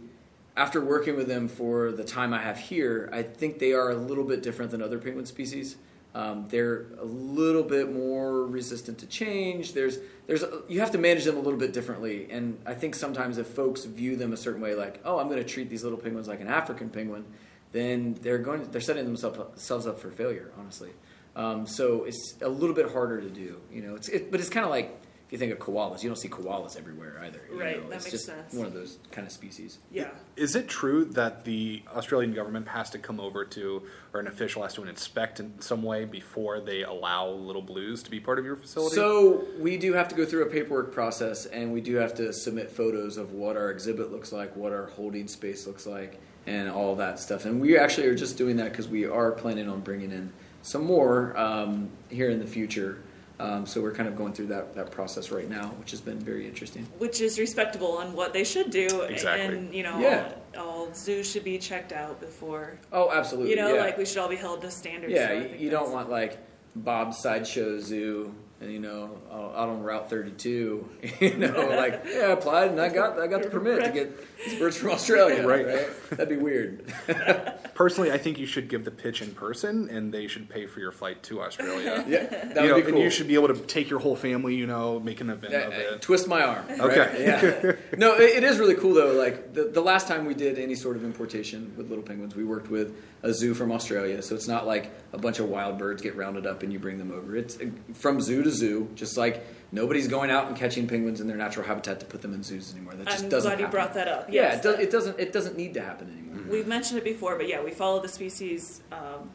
[0.55, 3.95] after working with them for the time I have here, I think they are a
[3.95, 5.75] little bit different than other penguin species.
[6.13, 9.73] Um, they're a little bit more resistant to change.
[9.73, 9.97] There's,
[10.27, 12.27] there's, you have to manage them a little bit differently.
[12.29, 15.39] And I think sometimes if folks view them a certain way, like, oh, I'm going
[15.39, 17.25] to treat these little penguins like an African penguin,
[17.71, 20.51] then they're going, they're setting themselves up, themselves up for failure.
[20.59, 20.91] Honestly,
[21.35, 23.61] um, so it's a little bit harder to do.
[23.71, 24.97] You know, it's, it, but it's kind of like
[25.27, 27.39] if you think of koalas, you don't see koalas everywhere either.
[27.49, 27.87] you Right, know?
[27.87, 28.53] that it's makes just sense.
[28.53, 29.79] One of those kind of species.
[29.89, 30.09] yeah.
[30.35, 33.81] Is it true that the Australian government has to come over to,
[34.13, 38.11] or an official has to inspect in some way before they allow little blues to
[38.11, 38.95] be part of your facility?
[38.95, 42.33] So we do have to go through a paperwork process, and we do have to
[42.33, 46.69] submit photos of what our exhibit looks like, what our holding space looks like, and
[46.69, 47.45] all that stuff.
[47.45, 50.31] And we actually are just doing that because we are planning on bringing in
[50.63, 53.03] some more um, here in the future.
[53.39, 56.19] Um, so we're kind of going through that, that process right now, which has been
[56.19, 56.85] very interesting.
[56.99, 59.01] Which is respectable and what they should do.
[59.01, 59.57] Exactly.
[59.57, 60.31] And, you know, Yeah.
[60.55, 62.77] all, all zoos should be checked out before.
[62.93, 63.49] Oh, absolutely.
[63.49, 63.81] You know, yeah.
[63.81, 65.13] like we should all be held to standards.
[65.13, 66.37] Yeah, so you, you don't want like
[66.75, 70.89] Bob's Sideshow Zoo, and you know, out out on Route 32.
[71.19, 74.17] You know, like yeah, I applied and I got I got the permit to get
[74.45, 75.45] these birds from Australia.
[75.47, 75.65] Right.
[76.11, 76.91] That'd be weird.
[77.73, 80.79] Personally, I think you should give the pitch in person, and they should pay for
[80.79, 82.03] your flight to Australia.
[82.07, 82.89] Yeah, that You would know, be cool.
[82.93, 85.53] And you should be able to take your whole family, you know, make an event
[85.53, 86.01] of uh, it.
[86.01, 86.65] twist my arm.
[86.67, 86.79] right?
[86.81, 87.23] Okay.
[87.23, 87.97] Yeah.
[87.97, 89.13] No, it, it is really cool though.
[89.13, 92.43] Like the, the last time we did any sort of importation with little penguins, we
[92.43, 94.21] worked with a zoo from Australia.
[94.21, 96.97] So it's not like a bunch of wild birds get rounded up and you bring
[96.97, 97.35] them over.
[97.35, 98.89] It's uh, from zoo to zoo.
[98.95, 102.33] Just like nobody's going out and catching penguins in their natural habitat to put them
[102.33, 102.93] in zoos anymore.
[102.95, 103.49] That just I'm doesn't.
[103.51, 104.27] glad you brought that up.
[104.29, 105.19] Yeah, it, does, it doesn't.
[105.19, 106.43] It doesn't need to happen anymore.
[106.51, 108.81] We've mentioned it before, but yeah, we follow the species.
[108.91, 109.29] Um,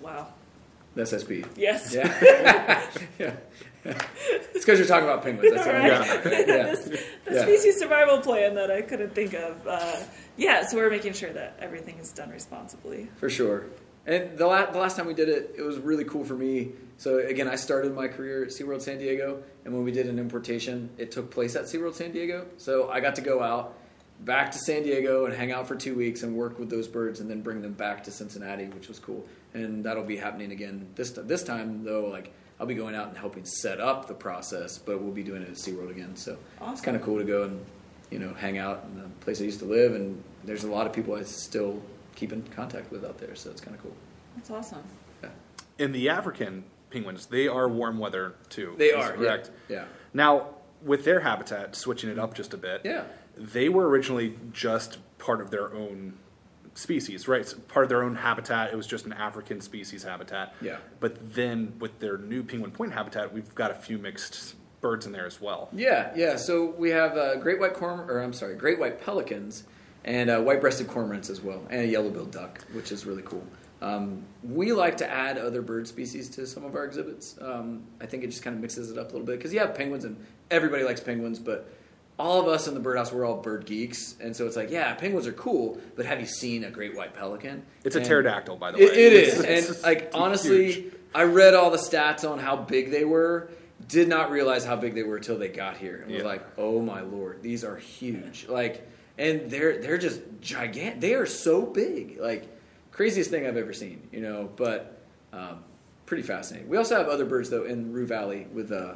[0.00, 0.28] wow.
[0.94, 1.44] The SSP.
[1.56, 1.92] Yes.
[1.92, 2.06] Yeah.
[3.18, 3.34] yeah.
[3.84, 5.52] It's because you're talking about penguins.
[5.54, 6.06] That's what I'm Right.
[6.06, 6.48] talking about.
[6.48, 6.62] Yeah.
[6.64, 6.84] this,
[7.24, 7.42] the Yeah.
[7.42, 9.66] species survival plan that I couldn't think of.
[9.66, 9.96] Uh,
[10.36, 13.08] yeah, so we're making sure that everything is done responsibly.
[13.16, 13.64] For sure.
[14.06, 16.72] And the, la- the last time we did it, it was really cool for me.
[16.98, 20.18] So again, I started my career at SeaWorld San Diego, and when we did an
[20.18, 22.46] importation, it took place at SeaWorld San Diego.
[22.58, 23.76] So I got to go out
[24.20, 27.20] back to San Diego and hang out for two weeks and work with those birds,
[27.20, 29.26] and then bring them back to Cincinnati, which was cool.
[29.54, 32.06] And that'll be happening again this t- this time though.
[32.06, 35.42] Like I'll be going out and helping set up the process, but we'll be doing
[35.42, 36.16] it at SeaWorld again.
[36.16, 36.38] So
[36.68, 37.64] it's kind of cool to go and
[38.10, 40.86] you know hang out in the place I used to live, and there's a lot
[40.86, 41.82] of people I still
[42.14, 43.34] keep in contact with out there.
[43.34, 43.94] So it's kind of cool.
[44.36, 44.82] That's awesome.
[45.22, 45.30] Yeah.
[45.78, 48.74] In the African penguins, they are warm weather too.
[48.78, 49.50] They are correct.
[49.68, 49.84] Yeah.
[50.12, 50.48] Now,
[50.82, 53.04] with their habitat, switching it up just a bit, Yeah.
[53.36, 56.14] they were originally just part of their own
[56.74, 57.46] species, right?
[57.46, 58.72] So part of their own habitat.
[58.72, 60.54] It was just an African species habitat.
[60.60, 60.78] Yeah.
[61.00, 65.12] But then with their new penguin point habitat, we've got a few mixed birds in
[65.12, 65.68] there as well.
[65.72, 66.36] Yeah, yeah.
[66.36, 69.64] So we have uh, great white corm, or I'm sorry, great white pelicans,
[70.04, 73.44] and uh, white-breasted cormorants as well, and a yellow-billed duck, which is really cool.
[73.82, 77.36] Um, we like to add other bird species to some of our exhibits.
[77.40, 79.60] Um, I think it just kind of mixes it up a little bit because you
[79.60, 80.16] have penguins, and
[80.50, 81.70] everybody likes penguins, but
[82.18, 84.94] all of us in the birdhouse we're all bird geeks, and so it's like, yeah,
[84.94, 87.64] penguins are cool, but have you seen a great white pelican?
[87.82, 88.84] It's a pterodactyl, by the way.
[88.84, 90.94] It, it It's- and like honestly, huge.
[91.14, 93.48] I read all the stats on how big they were.
[93.88, 96.28] did not realize how big they were until they got here, and was Yeah.
[96.28, 98.88] like, "Oh my lord, these are huge!" Like,
[99.18, 101.00] and they're they're just gigantic.
[101.00, 102.48] They are so big, like
[102.90, 104.08] craziest thing I've ever seen.
[104.12, 105.00] You know, but
[105.32, 105.64] um,
[106.06, 106.68] pretty fascinating.
[106.68, 108.94] We also have other birds though in Roo Valley with uh,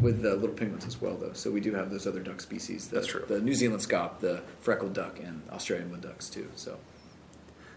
[0.00, 1.32] with the little penguins as well, though.
[1.32, 2.88] So we do have those other duck species.
[2.88, 3.24] The, That's true.
[3.26, 6.48] The New Zealand scaup, the freckled duck, and Australian wood ducks too.
[6.54, 6.78] So.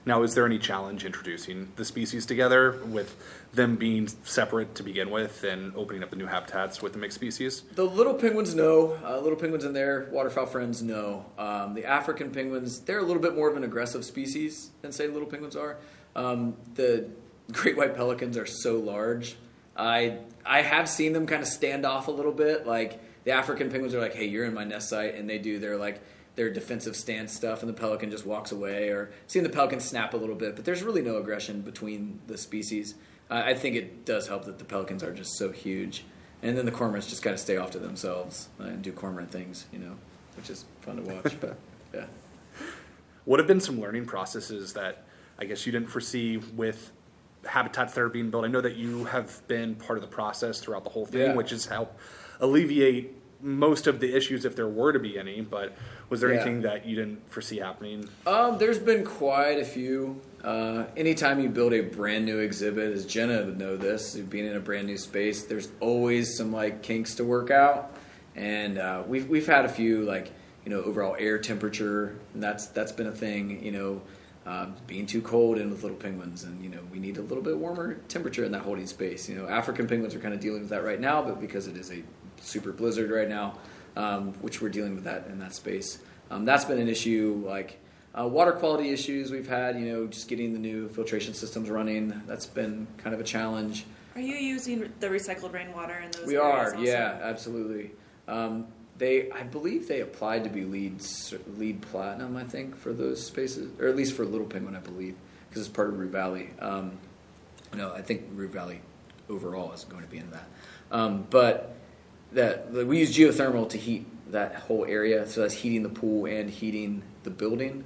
[0.08, 3.15] Now, is there any challenge introducing the species together with
[3.54, 7.15] them being separate to begin with and opening up the new habitats with the mixed
[7.15, 7.62] species?
[7.74, 8.98] The little penguins no.
[9.04, 11.26] Uh, little penguins and their waterfowl friends no.
[11.39, 15.08] Um, the African penguins, they're a little bit more of an aggressive species than, say,
[15.08, 15.78] little penguins are.
[16.15, 17.10] Um, the
[17.52, 19.36] great white pelicans are so large.
[19.76, 22.65] I I have seen them kind of stand off a little bit.
[22.65, 25.60] Like the African penguins are like, "Hey, you're in my nest site," and they do
[25.60, 26.02] They're like
[26.36, 28.89] their defensive stance stuff, and the pelican just walks away.
[28.89, 32.38] Or seeing the pelican snap a little bit, but there's really no aggression between the
[32.38, 32.95] species.
[33.30, 36.04] Uh, I think it does help that the pelicans are just so huge,
[36.43, 39.32] and then the cormorants just kind of stay off to themselves uh, and do cormorant
[39.32, 39.95] things, you know,
[40.36, 41.39] which is fun to watch.
[41.39, 41.58] but
[41.93, 42.06] yeah.
[43.26, 45.04] What have been some learning processes that
[45.39, 46.91] I guess you didn't foresee with
[47.45, 48.45] habitats that are being built?
[48.45, 51.34] I know that you have been part of the process throughout the whole thing, Yeah.
[51.36, 52.00] which has helped
[52.39, 55.41] alleviate most of the issues if there were to be any.
[55.41, 55.74] But
[56.10, 56.41] was there Yeah.
[56.41, 58.08] anything that you didn't foresee happening?
[58.26, 60.21] Um, there's been quite a few.
[60.43, 64.56] Uh, anytime you build a brand new exhibit, as Jenna would know this, being in
[64.56, 67.91] a brand new space, there's always some like kinks to work out,
[68.36, 70.32] and uh, we've we've had a few like
[70.63, 73.63] you know overall air temperature, and that's that's been a thing.
[73.65, 74.02] You know,
[74.45, 77.43] uh, being too cold in with little penguins, and you know we need a little
[77.43, 79.28] bit warmer temperature in that holding space.
[79.28, 81.76] You know, African penguins are kind of dealing with that right now, but because it
[81.76, 82.04] is a
[82.41, 83.58] super blizzard right now,
[83.95, 86.00] um, which we're dealing with that in that space.
[86.32, 87.43] Um, that's been an issue.
[87.45, 87.80] Like
[88.17, 89.80] uh, water quality issues we've had.
[89.80, 92.21] You know, just getting the new filtration systems running.
[92.28, 93.86] That's been kind of a challenge.
[94.15, 96.80] Are you using the recycled rainwater in those We are, also?
[96.80, 97.91] yeah, absolutely.
[98.30, 98.67] Um,
[98.98, 101.02] they, I believe, they applied to be LEED
[101.58, 102.38] LEED platinum.
[102.38, 105.15] I think for those spaces, or at least for Little Penguin, I believe,
[105.50, 106.52] because it's part of Roo Valley.
[106.60, 106.93] Um,
[107.76, 108.80] no, I think Roo Valley
[109.30, 110.48] overall is going to be in that.
[110.91, 111.74] Um, but
[112.36, 116.50] that we use geothermal to heat that whole area, so that's heating the pool and
[116.50, 117.84] heating the building.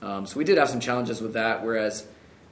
[0.00, 1.64] Um, so we did have some challenges with that.
[1.64, 2.06] Whereas,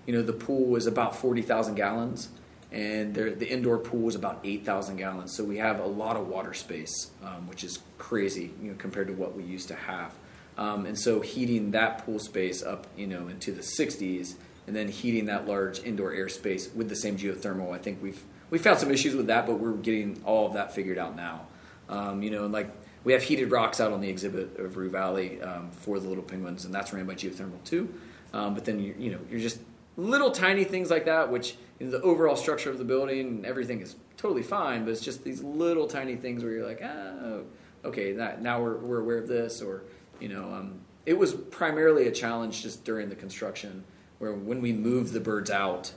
[0.06, 2.28] you know, the pool was about forty thousand gallons,
[2.72, 5.34] and the indoor pool was about eight thousand gallons.
[5.36, 9.06] So we have a lot of water space, um, which is crazy, you know, compared
[9.08, 10.12] to what we used to have.
[10.58, 14.88] Um, and so heating that pool space up, you know, into the 60s, and then
[14.88, 18.90] heating that large indoor airspace with the same geothermal, I think we've we found some
[18.90, 21.46] issues with that, but we're getting all of that figured out now.
[21.88, 22.70] Um, you know, and like
[23.04, 26.24] we have heated rocks out on the exhibit of Roo Valley um, for the little
[26.24, 27.92] penguins, and that's ran by geothermal too.
[28.32, 29.60] Um, but then you you know you're just
[29.96, 33.46] little tiny things like that, which you know, the overall structure of the building and
[33.46, 37.44] everything is totally fine, but it's just these little tiny things where you're like, oh,
[37.84, 39.82] okay, that, now we're we're aware of this, or
[40.20, 43.84] you know, um, it was primarily a challenge just during the construction,
[44.18, 45.92] where when we moved the birds out,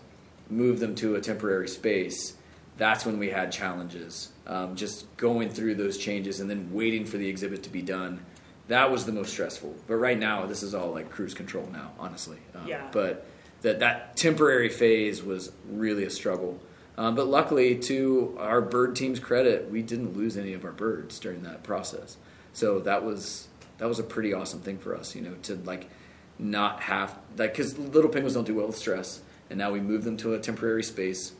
[0.50, 2.36] moved them to a temporary space,
[2.80, 4.32] that's when we had challenges.
[4.48, 8.26] Um, just going through those changes and then waiting for the exhibit to be done,
[8.70, 9.76] that was the most stressful.
[9.86, 12.38] But right now, this is all like cruise control now, honestly.
[12.56, 12.88] Um, Yeah.
[12.92, 13.28] But
[13.62, 16.60] that that temporary phase was really a struggle.
[16.98, 21.20] Um, but luckily, to our bird team's credit, we didn't lose any of our birds
[21.20, 22.18] during that process.
[22.54, 25.90] So that was that was a pretty awesome thing for us, you know, to like
[26.38, 30.06] not have like because little penguins don't do well with stress, and now we move
[30.06, 31.34] them to a temporary space.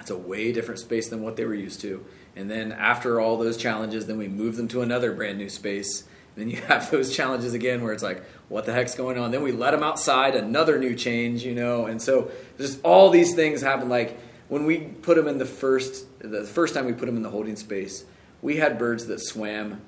[0.00, 2.04] It's a way different space than what they were used to.
[2.34, 6.02] And then after all those challenges, then we move them to another brand new space.
[6.34, 9.30] And Then you have those challenges again where it's like, what the heck's going on?
[9.30, 11.86] Then we let them outside, another new change, you know.
[11.86, 13.88] And so just all these things happen.
[13.88, 17.22] Like when we put them in the first, the first time we put them in
[17.22, 18.04] the holding space,
[18.40, 19.80] we had birds that swam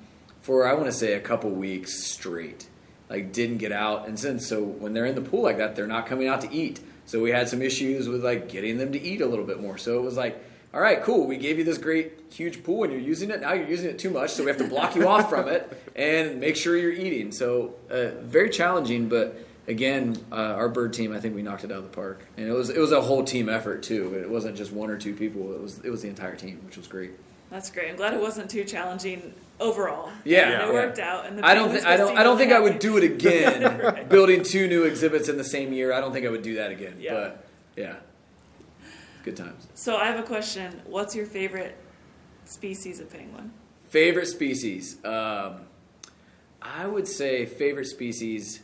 [0.45, 2.69] for I want to say a couple weeks straight,
[3.09, 4.07] like didn't get out.
[4.07, 6.53] And since so when they're in the pool like that, they're not coming out to
[6.53, 6.81] eat.
[7.05, 9.77] So we had some issues with like getting them to eat a little bit more.
[9.77, 11.25] So it was like, all right, cool.
[11.25, 13.41] We gave you this great huge pool and you're using it.
[13.41, 15.91] Now you're using it too much, so we have to block you off from it
[15.95, 17.31] and make sure you're eating.
[17.31, 19.37] So uh, very challenging, but
[19.67, 22.47] again, uh, our bird team, I think we knocked it out of the park, and
[22.47, 24.15] it was it was a whole team effort too.
[24.15, 25.53] It wasn't just one or two people.
[25.53, 27.11] It was it was the entire team, which was great.
[27.49, 27.89] That's great.
[27.89, 30.09] I'm glad it wasn't too challenging overall.
[30.23, 30.67] Yeah, yeah.
[30.67, 31.25] it worked out.
[31.25, 31.71] And the I don't.
[31.71, 32.17] Th- I don't.
[32.17, 34.07] I don't think I would do it again.
[34.09, 35.93] Building two new exhibits in the same year.
[35.93, 36.95] I don't think I would do that again.
[36.99, 37.13] Yeah.
[37.13, 37.45] But
[37.77, 37.95] yeah,
[39.23, 39.67] good times.
[39.75, 40.81] So I have a question.
[40.85, 41.77] What's your favorite
[42.45, 43.51] species of penguin?
[43.89, 44.97] Favorite species.
[45.05, 45.61] Um,
[46.61, 48.61] I would say favorite species.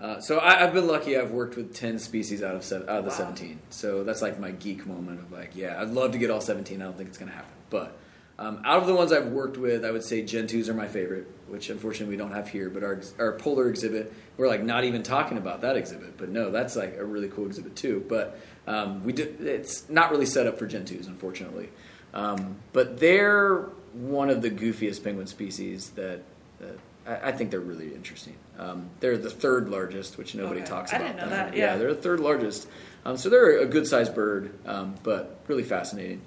[0.00, 1.18] Uh, so I, I've been lucky.
[1.18, 3.16] I've worked with ten species out of seven, out of the Wow.
[3.16, 3.58] seventeen.
[3.70, 6.80] So that's like my geek moment of like, yeah, I'd love to get all seventeen.
[6.80, 7.98] I don't think it's going to happen, but
[8.40, 11.26] Um, out of the ones I've worked with, I would say Gentoos are my favorite,
[11.48, 12.70] which unfortunately we don't have here.
[12.70, 16.16] But our our polar exhibit, we're like not even talking about that exhibit.
[16.16, 18.04] But no, that's like a really cool exhibit too.
[18.08, 21.68] But um, we did, it's not really set up for Gentoos, unfortunately.
[22.14, 26.22] Um, but they're one of the goofiest penguin species that.
[26.60, 28.36] that I, I think they're really interesting.
[28.58, 30.68] Um, they're the third largest, which nobody Okay.
[30.70, 31.06] talks I about.
[31.16, 31.76] didn't know that, yeah.
[31.76, 32.68] they're the third largest.
[33.06, 36.20] Um, so they're a good sized bird, um, but really fascinating.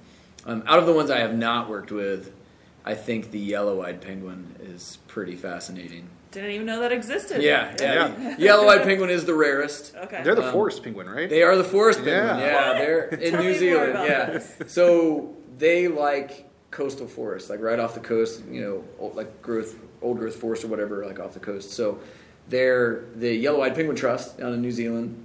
[0.45, 2.34] Um, out of the ones I have not worked with,
[2.86, 6.10] I think the yellow eyed penguin is pretty fascinating.
[6.32, 7.41] Didn't even know that existed.
[7.41, 8.13] Yeah, yeah.
[8.19, 8.38] Yeah.
[8.39, 9.95] yellow eyed penguin is the rarest.
[9.95, 10.21] Okay.
[10.23, 11.29] They're the Um, forest penguin, right?
[11.29, 12.39] They are the forest penguin.
[12.39, 12.39] Yeah.
[12.73, 13.93] Yeah, they're in New Zealand.
[13.93, 14.56] Yeah, this.
[14.73, 18.43] so they like coastal forests, like right off the coast.
[18.49, 21.71] You know, old, like growth, old growth forest or whatever, like off the coast.
[21.71, 21.99] So
[22.49, 25.23] they're the yellow-eyed penguin trust down in New Zealand.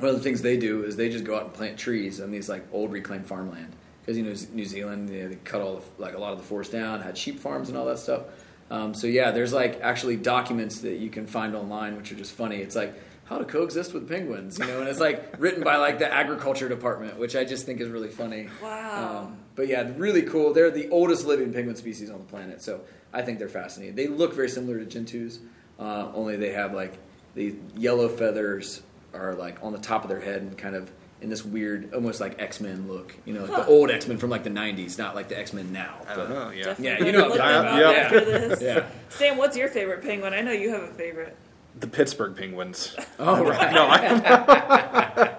[0.00, 2.30] One of the things they do is they just go out and plant trees on
[2.32, 3.72] these like old reclaimed farmland
[4.04, 6.38] because you know New Zealand you know, they cut all the, like a lot of
[6.38, 8.22] the forest down, had sheep farms and all that stuff.
[8.70, 12.32] Um, so yeah, there's like actually documents that you can find online, which are just
[12.32, 12.56] funny.
[12.56, 15.98] It's like how to coexist with penguins, you know, and it's like written by like
[15.98, 18.48] the agriculture department, which I just think is really funny.
[18.62, 19.24] Wow.
[19.24, 20.52] Um, but yeah, really cool.
[20.52, 22.80] They're the oldest living penguin species on the planet, so
[23.12, 23.94] I think they're fascinating.
[23.94, 25.38] They look very similar to gentoos,
[25.78, 26.98] uh, only they have like
[27.34, 31.30] the yellow feathers are like on the top of their head and kind of in
[31.30, 33.14] this weird, almost like X Men look.
[33.24, 33.62] You know, like Huh.
[33.62, 35.94] the old X Men from like the '90s, not like the X Men now.
[36.08, 36.50] I don't know.
[36.50, 36.64] Yeah.
[36.64, 37.96] Definitely Yeah, you know what I'm talking about.
[37.96, 38.74] after Yeah.
[38.74, 38.84] Yeah.
[39.08, 40.34] Sam, what's your favorite penguin?
[40.34, 41.36] I know you have a favorite.
[41.80, 42.94] The Pittsburgh Penguins.
[43.18, 43.72] Oh right.
[43.74, 45.34] No, I,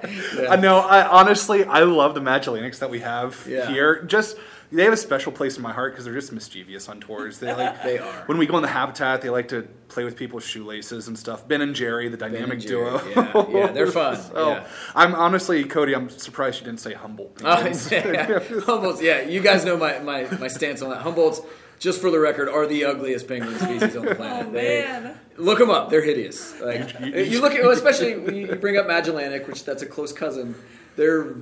[0.49, 0.79] I know.
[0.79, 3.67] I honestly, I love the Magellanics that we have Yeah.
[3.69, 4.03] here.
[4.03, 4.37] Just
[4.75, 7.39] they have a special place in my heart because they're just mischievous on tours.
[7.39, 8.23] They like They are.
[8.27, 11.47] when we go in the habitat, they like to play with people's shoelaces and stuff.
[11.47, 13.01] Ben and Jerry, the dynamic Jerry, duo.
[13.15, 14.67] yeah, yeah, they're fun, So, yeah.
[14.93, 15.93] I'm honestly, Cody.
[15.95, 17.41] I'm surprised you didn't say Humboldt.
[17.45, 18.39] Oh, yeah.
[18.65, 21.01] Humboldt's, yeah, you guys know my, my, my stance on that.
[21.01, 21.41] Humboldt's,
[21.79, 24.47] just for the record, are the ugliest penguin species on the planet.
[24.47, 25.19] Oh, They- man.
[25.37, 26.59] look them up; they're hideous.
[26.61, 30.55] Like you look at, especially when you bring up Magellanic, which that's a close cousin.
[30.95, 31.35] They're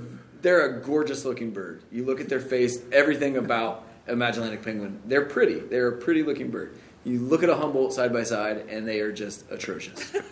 [0.44, 1.82] they're a gorgeous looking bird.
[1.92, 5.02] You look at their face, everything about a Magellanic penguin.
[5.06, 5.60] They're pretty.
[5.60, 6.78] They're a pretty looking bird.
[7.04, 10.14] You look at a Humboldt side by side, and they are just atrocious.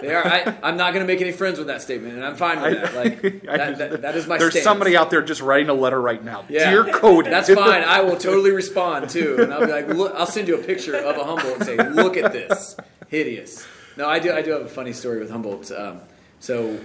[0.00, 0.26] They are.
[0.26, 2.74] I, I'm not going to make any friends with that statement, and I'm fine with
[2.74, 2.94] that.
[2.94, 4.36] Like I- that, that, that is my.
[4.38, 4.64] There's stance.
[4.64, 6.44] somebody out there just writing a letter right now.
[6.48, 6.68] Yeah.
[6.68, 7.30] Dear Cody.
[7.30, 7.84] That's fine.
[7.84, 10.96] I will totally respond too, and I'll be like, look, I'll send you a picture
[10.96, 12.76] of a Humboldt and say, look at this,
[13.08, 13.64] hideous.
[13.96, 14.32] No, I do.
[14.32, 15.70] I do have a funny story with Humboldt.
[15.70, 16.00] Um,
[16.40, 16.78] so,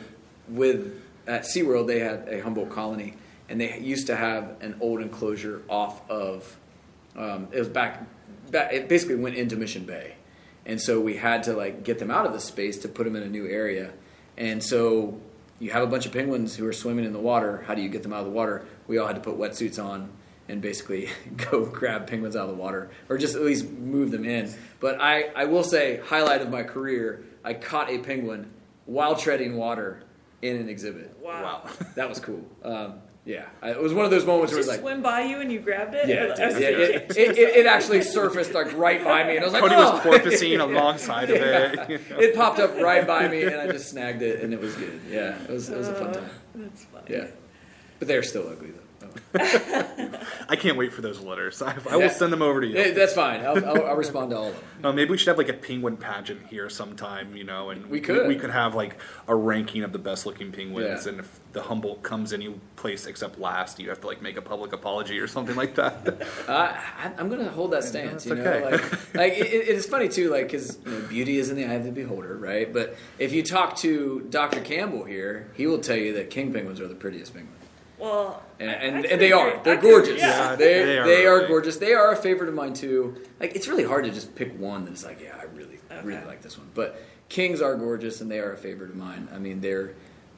[0.48, 3.14] with at SeaWorld, they had a Humboldt colony,
[3.48, 6.58] and they used to have an old enclosure off of.
[7.16, 8.04] Um, it was back,
[8.50, 8.74] back.
[8.74, 10.16] It basically went into Mission Bay,
[10.66, 13.16] and so we had to like get them out of the space to put them
[13.16, 13.94] in a new area,
[14.38, 15.20] and so
[15.60, 17.64] you have a bunch of penguins who are swimming in the water.
[17.68, 18.66] How do you get them out of the water?
[18.88, 20.10] We all had to put wetsuits on
[20.48, 24.26] and basically go grab penguins out of the water, or just at least move them
[24.26, 24.52] in.
[24.80, 28.52] But I, I will say, highlight of my career, I caught a penguin
[28.86, 30.02] while treading water
[30.42, 31.18] in an exhibit.
[31.22, 31.64] Wow.
[31.66, 31.72] wow.
[31.96, 32.46] That was cool.
[32.64, 35.02] Um, yeah, I, it was one of those moments where it Just was like, swim
[35.04, 36.08] by you and you grabbed it?
[36.08, 36.80] yeah, Or- it, I was did.
[36.80, 39.62] yeah, it, it, it, it actually surfaced like right by me, and I was like,
[39.62, 39.92] Cody oh.
[39.94, 42.02] was porpoising alongside of it.
[42.12, 45.00] it popped up right by me, and I just snagged it, and it was good.
[45.10, 46.30] Yeah, it was, it was a fun Uh, time.
[46.56, 47.06] That's funny.
[47.10, 47.28] Yeah,
[48.00, 48.79] but they're still ugly though.
[49.36, 51.62] I can't wait for those letters.
[51.62, 52.76] I, I will send them over to you.
[52.78, 53.42] Eh, That's fine.
[53.46, 54.64] I'll, I'll, I'll respond to all of them.
[54.82, 58.00] No, maybe we should have like a penguin pageant here sometime, you know, and We
[58.02, 58.28] could.
[58.28, 61.12] We, could have like a ranking of the best looking penguins, Yeah.
[61.12, 64.42] and if the Humboldt comes any place except last, you have to like make a
[64.42, 66.26] public apology or something like that.
[66.50, 68.26] Uh, I, I'm gonna hold that stance.
[68.26, 68.64] you know, okay.
[68.72, 71.66] like, like it, it is funny too, like because you know, beauty is in the
[71.66, 72.72] eye of the beholder, right?
[72.74, 74.62] But if you talk to Dr.
[74.62, 77.56] Campbell here, he will tell you that king penguins are the prettiest penguins.
[78.00, 79.62] Well, And, and, and they are.
[79.64, 80.20] They're gorgeous.
[80.20, 80.56] Yeah.
[80.56, 81.48] They, They they are are, really.
[81.48, 81.78] gorgeous.
[81.78, 83.16] They are a favorite of mine too.
[83.40, 86.42] Like it's really hard to just pick one that's like, yeah, I really, really like
[86.42, 86.68] this one.
[86.74, 89.28] But kings are gorgeous, and they are a favorite of mine.
[89.34, 89.94] I mean, they're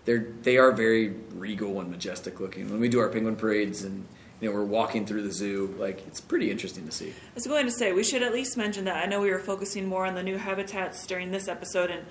[0.06, 2.70] they're they are very regal and majestic looking.
[2.70, 4.06] When we do our penguin parades and
[4.40, 7.10] you know we're walking through the zoo, like it's pretty interesting to see.
[7.10, 9.04] I was going to say we should at least mention that.
[9.04, 12.06] I know we were focusing more on the new habitats during this episode, and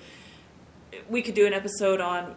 [1.09, 2.35] we could do an episode on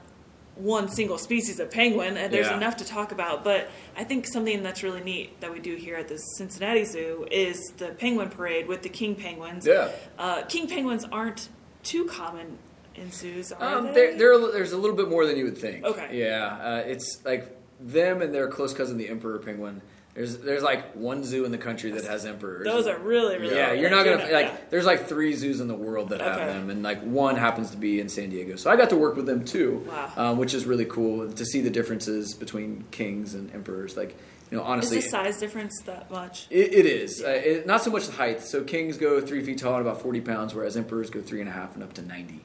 [0.56, 2.56] one single species of penguin, and there's Yeah.
[2.56, 3.42] enough to talk about.
[3.42, 7.26] But I think something that's really neat that we do here at the Cincinnati Zoo
[7.30, 9.66] is the penguin parade with the king penguins.
[9.66, 9.90] Yeah.
[10.18, 11.48] Uh, king penguins aren't
[11.82, 12.58] too common
[12.94, 14.14] in zoos, are Um, they?
[14.16, 15.84] there are, there's a little bit more than you would think.
[15.84, 16.08] Okay.
[16.12, 17.48] Yeah, uh, it's like
[17.80, 19.82] them and their close cousin, the emperor penguin.
[20.14, 22.64] There's there's like one zoo in the country that has emperors.
[22.64, 23.56] Those are really, really.
[23.56, 24.46] Yeah, you're not gonna like.
[24.46, 24.56] yeah.
[24.70, 26.46] There's like three zoos in the world that have Okay.
[26.46, 28.54] them, and like one happens to be in San Diego.
[28.54, 30.12] So I got to work with them too, Wow.
[30.16, 33.96] um, which is really cool to see the differences between kings and emperors.
[33.96, 34.16] Like
[34.52, 36.46] you know, honestly, Is the size difference that much?
[36.48, 38.40] it, it is uh, it, not so much the height.
[38.40, 41.48] So kings go three feet tall and about forty pounds, whereas emperors go three and
[41.48, 42.44] a half and up to ninety.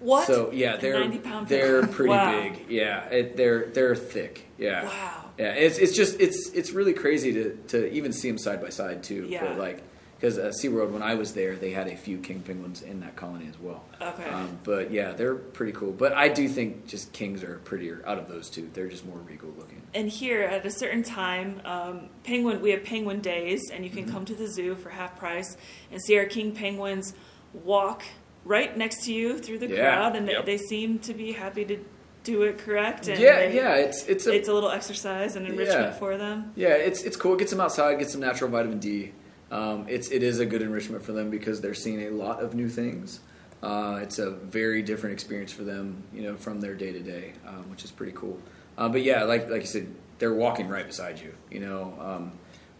[0.00, 0.26] What?
[0.26, 2.42] So yeah, they're 90 pound they're pretty Wow.
[2.42, 2.66] big.
[2.68, 4.46] Yeah, it, they're they're thick.
[4.58, 4.84] Yeah.
[4.84, 5.23] Wow.
[5.38, 8.68] Yeah, it's it's just it's it's really crazy to to even see them side by
[8.70, 9.26] side too.
[9.28, 9.44] Yeah.
[9.44, 9.82] But like
[10.20, 13.14] because uh, SeaWorld when I was there, they had a few king penguins in that
[13.16, 13.84] colony as well.
[14.00, 14.24] Okay.
[14.30, 15.90] Um, but yeah, they're pretty cool.
[15.92, 18.70] But I do think just kings are prettier out of those two.
[18.72, 19.82] They're just more regal looking.
[19.92, 24.04] And here, at a certain time, um, penguin we have penguin days, and you can
[24.04, 24.12] Mm-hmm.
[24.12, 25.56] come to the zoo for half price
[25.90, 27.12] and see our king penguins
[27.52, 28.02] walk
[28.44, 29.76] right next to you through the Yeah.
[29.94, 30.46] crowd, and Yep.
[30.46, 31.78] they, they seem to be happy to
[32.24, 33.06] do it correct.
[33.08, 35.92] And yeah, they- yeah, it's it's a it's a little exercise and enrichment Yeah.
[35.92, 36.52] for them.
[36.56, 37.34] Yeah, it's it's cool.
[37.34, 39.12] It gets them outside, gets some natural vitamin D.
[39.50, 42.54] Um, it's it is a good enrichment for them because they're seeing a lot of
[42.54, 43.20] new things.
[43.62, 47.32] Uh, it's a very different experience for them, you know, from their day to day,
[47.46, 48.38] um, which is pretty cool.
[48.76, 49.86] Uh, but yeah, like like you said,
[50.18, 52.32] they're walking right beside you, you know, um,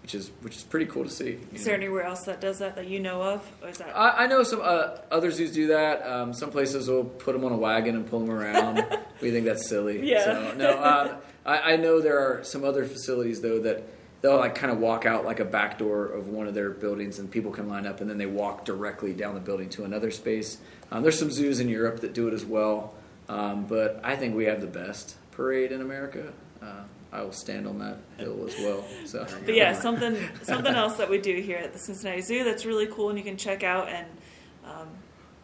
[0.05, 1.39] which is which is pretty cool to see.
[1.55, 3.51] Is there anywhere else that does that that you know of?
[3.63, 6.07] Or is that I, I know some uh, other zoos do that.
[6.07, 8.85] Um, some places will put them on a wagon and pull them around.
[9.23, 10.07] we think that's silly.
[10.07, 10.25] Yeah.
[10.25, 13.85] So, no, uh, I, I know there are some other facilities though that
[14.21, 17.19] they'll like kind of walk out like a back door of one of their buildings,
[17.19, 20.11] and people can line up, and then they walk directly down the building to another
[20.11, 20.59] space.
[20.93, 22.93] Um, there's some zoos in Europe that do it as well,
[23.31, 26.35] um, but I think we have the best parade in America.
[26.63, 26.83] Uh,
[27.15, 28.85] I will stand on that hill as well.
[29.07, 32.67] So, But yeah, something something else that we do here at the Cincinnati Zoo that's
[32.67, 34.07] really cool and you can check out and
[34.65, 34.89] um,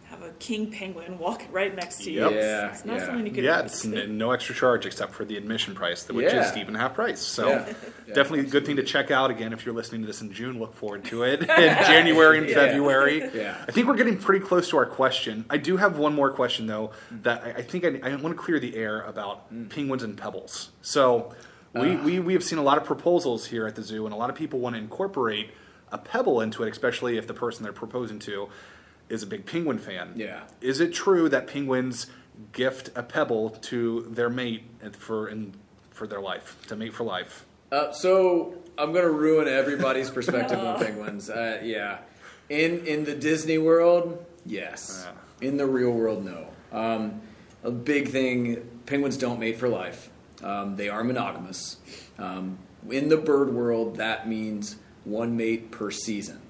[0.05, 2.23] have a king penguin walk right next to you.
[2.23, 2.33] Yep.
[2.33, 3.07] Yeah, It's not yeah.
[3.07, 6.25] something you could Yeah, it's n- no extra charge except for the admission price, which
[6.33, 6.51] Yeah.
[6.51, 7.21] is even half price.
[7.21, 7.67] So Yeah.
[7.69, 7.75] Yeah,
[8.15, 9.31] definitely a good thing to check out.
[9.31, 12.49] Again, if you're listening to this in June, look forward to it in January and
[12.49, 12.55] Yeah.
[12.57, 13.31] February.
[13.33, 13.55] Yeah.
[13.69, 15.45] I think we're getting pretty close to our question.
[15.49, 16.91] I do have one more question though
[17.23, 19.71] that I, I think I, I want to clear the air about Mm.
[19.71, 20.71] penguins and pebbles.
[20.83, 21.33] So
[21.75, 22.03] we, Ah.
[22.05, 24.31] we we have seen a lot of proposals here at the zoo, and a lot
[24.31, 25.51] of people want to incorporate
[25.93, 28.49] a pebble into it, especially if the person they're proposing to
[29.09, 30.13] is a big penguin fan.
[30.17, 30.43] Yeah.
[30.61, 32.07] Is it true that penguins
[32.53, 34.63] gift a pebble to their mate
[34.97, 35.53] for in,
[35.91, 37.45] for their life to mate for life?
[37.73, 41.29] Uh, so I'm gonna ruin everybody's perspective on penguins.
[41.31, 41.99] Uh, yeah,
[42.49, 45.07] in in the Disney world, yes.
[45.41, 46.49] In the real world, no.
[46.73, 47.21] Um,
[47.65, 50.09] a big thing: penguins don't mate for life.
[50.43, 51.77] Um, they are monogamous.
[52.19, 56.41] Um, in the bird world, that means one mate per season.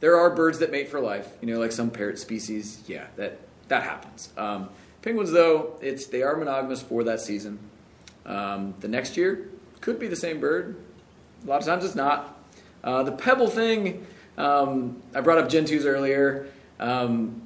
[0.00, 2.82] There are birds that mate for life, you know, like some parrot species.
[2.86, 4.30] Yeah, that that happens.
[4.36, 4.70] Um,
[5.02, 7.58] penguins, though, it's they are monogamous for that season.
[8.26, 9.48] Um, the next year
[9.80, 10.76] could be the same bird.
[11.44, 12.38] A lot of times it's not.
[12.82, 16.48] Uh, the pebble thing, um, I brought up gentoos earlier.
[16.80, 17.42] Um,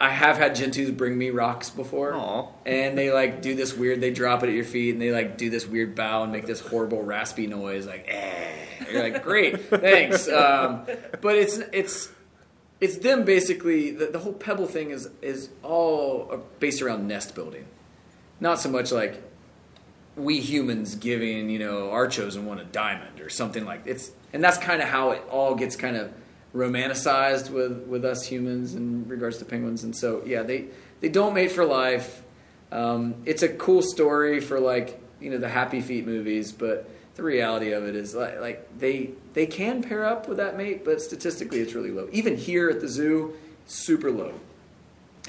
[0.00, 2.48] I have had gentoos bring me rocks before, Aw.
[2.66, 4.00] and they like do this weird.
[4.00, 6.46] They drop it at your feet, and they like do this weird bow and make
[6.46, 8.50] this horrible raspy noise, like eh.
[8.90, 10.28] You're like, great, thanks.
[10.34, 10.84] Um,
[11.20, 12.10] but it's it's
[12.80, 13.92] it's them basically.
[13.92, 17.66] The, the whole pebble thing is is all based around nest building,
[18.40, 19.22] not so much like
[20.16, 24.42] we humans giving you know our chosen one a diamond or something like it's and
[24.44, 26.12] that's kind of how it all gets kind of
[26.54, 29.84] romanticized with with us humans in regards to penguins.
[29.84, 30.66] And so yeah they
[31.00, 32.22] they don't mate for life.
[32.72, 37.22] Um, it's a cool story for like you know the happy feet movies but the
[37.22, 41.00] reality of it is like, like they they can pair up with that mate but
[41.00, 42.08] statistically it's really low.
[42.12, 43.34] Even here at the zoo
[43.66, 44.34] super low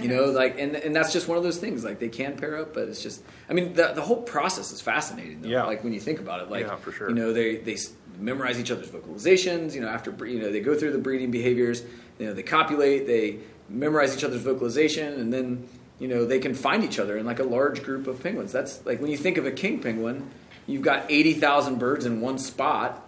[0.01, 2.58] you know like and, and that's just one of those things like they can pair
[2.58, 5.63] up but it's just i mean the, the whole process is fascinating though Yeah.
[5.63, 7.08] like when you think about it like Yeah, for sure.
[7.10, 7.77] you know they they
[8.19, 11.84] memorize each other's vocalizations you know after you know they go through the breeding behaviors
[12.19, 15.67] you know they copulate they memorize each other's vocalization and then
[15.99, 18.86] you know they can find each other in like a large group of penguins that's
[18.86, 20.29] like when you think of a king penguin
[20.67, 23.01] you've got 80,000 birds in one spot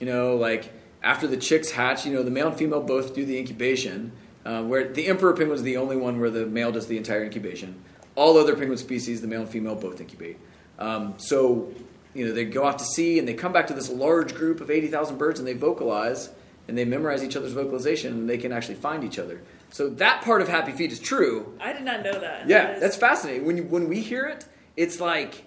[0.00, 0.70] you know, like
[1.02, 4.12] after the chicks hatch, you know, the male and female both do the incubation.
[4.46, 7.24] Uh, where the emperor penguin is the only one where the male does the entire
[7.24, 7.74] incubation.
[8.14, 10.38] All other penguin species, the male and female both incubate.
[10.78, 11.72] Um, so,
[12.14, 14.60] you know, they go out to sea and they come back to this large group
[14.60, 16.30] of 80,000 birds and they vocalize
[16.68, 19.40] and they memorize each other's vocalization and they can actually find each other.
[19.70, 21.52] So that part of Happy Feet is true.
[21.60, 22.48] I did not know that.
[22.48, 23.46] Yeah, That is- that's fascinating.
[23.46, 24.44] When you, when we hear it,
[24.76, 25.44] it's like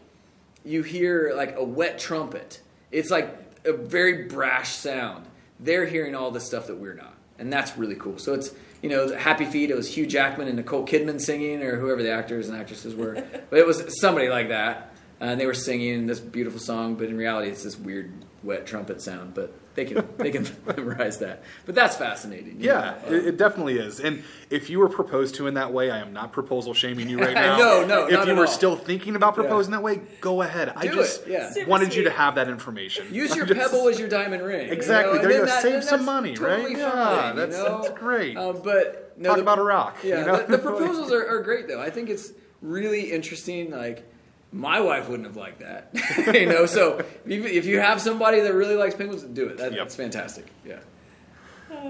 [0.66, 2.60] you hear like a wet trumpet.
[2.92, 3.34] It's like
[3.64, 5.26] a very brash sound.
[5.58, 8.18] They're hearing all the stuff that we're not, and that's really cool.
[8.18, 9.70] So it's you know Happy Feet.
[9.70, 13.24] It was Hugh Jackman and Nicole Kidman singing, or whoever the actors and actresses were,
[13.50, 16.96] but it was somebody like that, and they were singing this beautiful song.
[16.96, 18.12] But in reality, it's this weird
[18.44, 19.34] wet trumpet sound.
[19.34, 21.44] But they can they can memorize that.
[21.66, 22.58] But that's fascinating.
[22.60, 23.14] Yeah, know?
[23.16, 24.00] it, it definitely is.
[24.00, 27.20] And if you were proposed to in that way, I am not proposal shaming you
[27.20, 27.58] right now.
[27.58, 28.52] No, no, If you were all.
[28.52, 30.74] still thinking about proposing that way, go ahead.
[30.76, 31.66] I Do just it, yeah.
[31.66, 33.08] Wanted you to have that information.
[33.14, 34.68] Use your just- pebble as your diamond ring.
[34.68, 35.18] you Exactly.
[35.20, 35.60] know, There you go.
[35.62, 36.78] Save some money, totally right?
[36.78, 37.82] Yeah, fine, you that's- know?
[37.84, 38.38] that's great.
[38.38, 39.98] Um, but no, Talk the- about a rock.
[40.04, 40.38] Yeah, you know?
[40.38, 41.82] the, the proposals are, are great though.
[41.82, 43.72] I think it's really interesting.
[43.72, 44.04] Like
[44.52, 45.92] my wife wouldn't have liked that,
[46.34, 46.66] you know.
[46.66, 49.58] So if, if you have somebody that really likes penguins, do it.
[49.58, 49.80] That, Yep.
[49.80, 50.48] That's fantastic.
[50.66, 50.80] Yeah,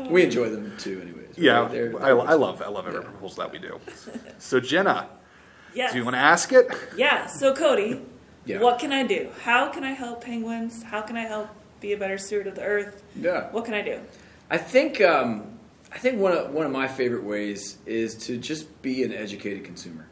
[0.09, 1.37] we enjoy them too, anyways.
[1.37, 3.79] yeah, They're- I, I love I love every proposal that we do.
[4.39, 5.07] So Jenna,
[5.73, 5.91] Yes.
[5.93, 6.67] do you want to ask it?
[6.97, 7.27] Yeah.
[7.27, 8.01] So Cody,
[8.45, 8.59] Yeah.
[8.59, 9.29] what can I do?
[9.43, 10.83] How can I help penguins?
[10.83, 11.47] How can I help
[11.79, 13.03] be a better steward of the earth?
[13.15, 13.49] Yeah.
[13.51, 14.01] What can I do?
[14.49, 15.59] I think um,
[15.93, 19.63] I think one of one of my favorite ways is to just be an educated
[19.63, 20.07] consumer.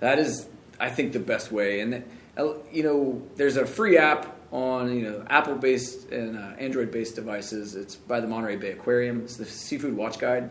[0.00, 0.46] That is,
[0.80, 1.80] I think, the best way.
[1.80, 2.04] And
[2.36, 7.76] uh, you know, there's a free app on you know Apple-based and uh, Android-based devices.
[7.76, 9.20] It's by the Monterey Bay Aquarium.
[9.22, 10.50] It's the Seafood Watch Guide.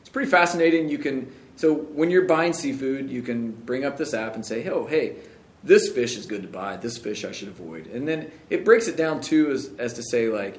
[0.00, 0.88] It's pretty fascinating.
[0.88, 4.68] You can so when you're buying seafood, you can bring up this app and say,
[4.68, 5.16] "Oh, hey."
[5.62, 6.78] This fish is good to buy.
[6.78, 10.02] This fish I should avoid, and then it breaks it down too, as, as to
[10.02, 10.58] say like,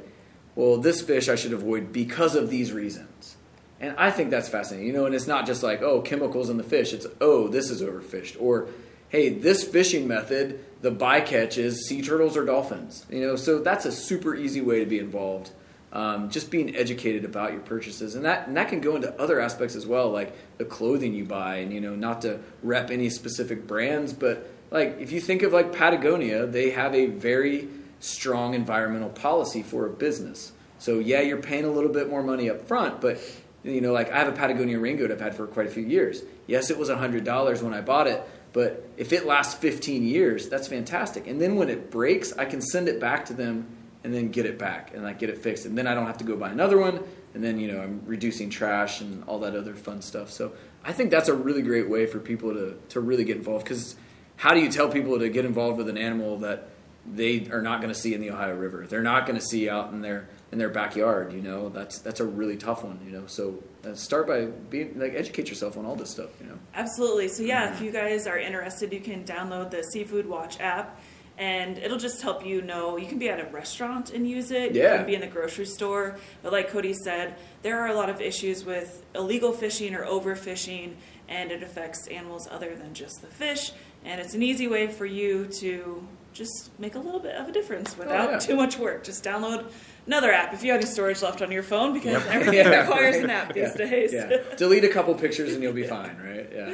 [0.56, 3.38] well, this fish I should avoid because of these reasons.
[3.80, 4.88] And I think that's fascinating.
[4.88, 6.94] You know, and it's not just like, oh, chemicals in the fish.
[6.94, 8.38] It's, oh, this is overfished.
[8.40, 8.68] Or,
[9.12, 13.05] hey, this fishing method, the bycatch is sea turtles or dolphins.
[13.09, 15.51] You know, so that's a super easy way to be involved.
[15.91, 18.16] Um, just being educated about your purchases.
[18.16, 21.26] And that, and that can go into other aspects as well, like the clothing you
[21.26, 21.57] buy.
[21.57, 25.51] And, you know, not to rep any specific brands, but like if you think of
[25.51, 27.68] like Patagonia, they have a very
[27.99, 30.53] strong environmental policy for a business.
[30.80, 33.20] So yeah, you're paying a little bit more money up front, but
[33.64, 36.24] you know, like I have a Patagonia raincoat I've had for quite a few years.
[36.47, 38.24] Yes, it was hundred dollars when I bought it,
[38.54, 41.28] but if it lasts 15 years, that's fantastic.
[41.28, 43.68] And then when it breaks, I can send it back to them
[44.04, 45.66] and then get it back and like get it fixed.
[45.66, 47.02] And then I don't have to go buy another one.
[47.34, 50.32] And then you know I'm reducing trash and all that other fun stuff.
[50.32, 50.52] So
[50.84, 53.95] I think that's a really great way for people to to really get involved because
[54.36, 56.70] how do you tell people to get involved with an animal that
[57.06, 58.86] they are not going to see in the Ohio River?
[58.88, 61.34] They're not going to see out in their in their backyard.
[61.34, 62.99] You know, that's that's a really tough one.
[63.06, 66.30] You know, so uh, start by being like educate yourself on all this stuff.
[66.41, 67.28] You know, Absolutely.
[67.30, 70.99] So yeah, if you guys are interested, you can download the Seafood Watch app,
[71.38, 72.97] and it'll just help you know.
[72.97, 74.76] You can be at a restaurant and use it.
[74.76, 74.97] You Yeah.
[74.97, 76.18] can be in the grocery store.
[76.43, 80.93] But like Cody said, there are a lot of issues with illegal fishing or overfishing,
[81.30, 83.72] and it affects animals other than just the fish.
[84.04, 87.52] And it's an easy way for you to just make a little bit of a
[87.52, 88.39] difference without Oh, yeah.
[88.39, 89.04] too much work.
[89.04, 89.66] Just download
[90.08, 92.32] another app if you have any storage left on your phone because Yep.
[92.34, 92.82] everything Yeah.
[92.82, 93.78] requires an app these yeah.
[93.78, 94.14] days.
[94.14, 94.38] Yeah.
[94.58, 96.49] Delete a couple pictures and you'll be fine, right?
[96.54, 96.74] Yeah.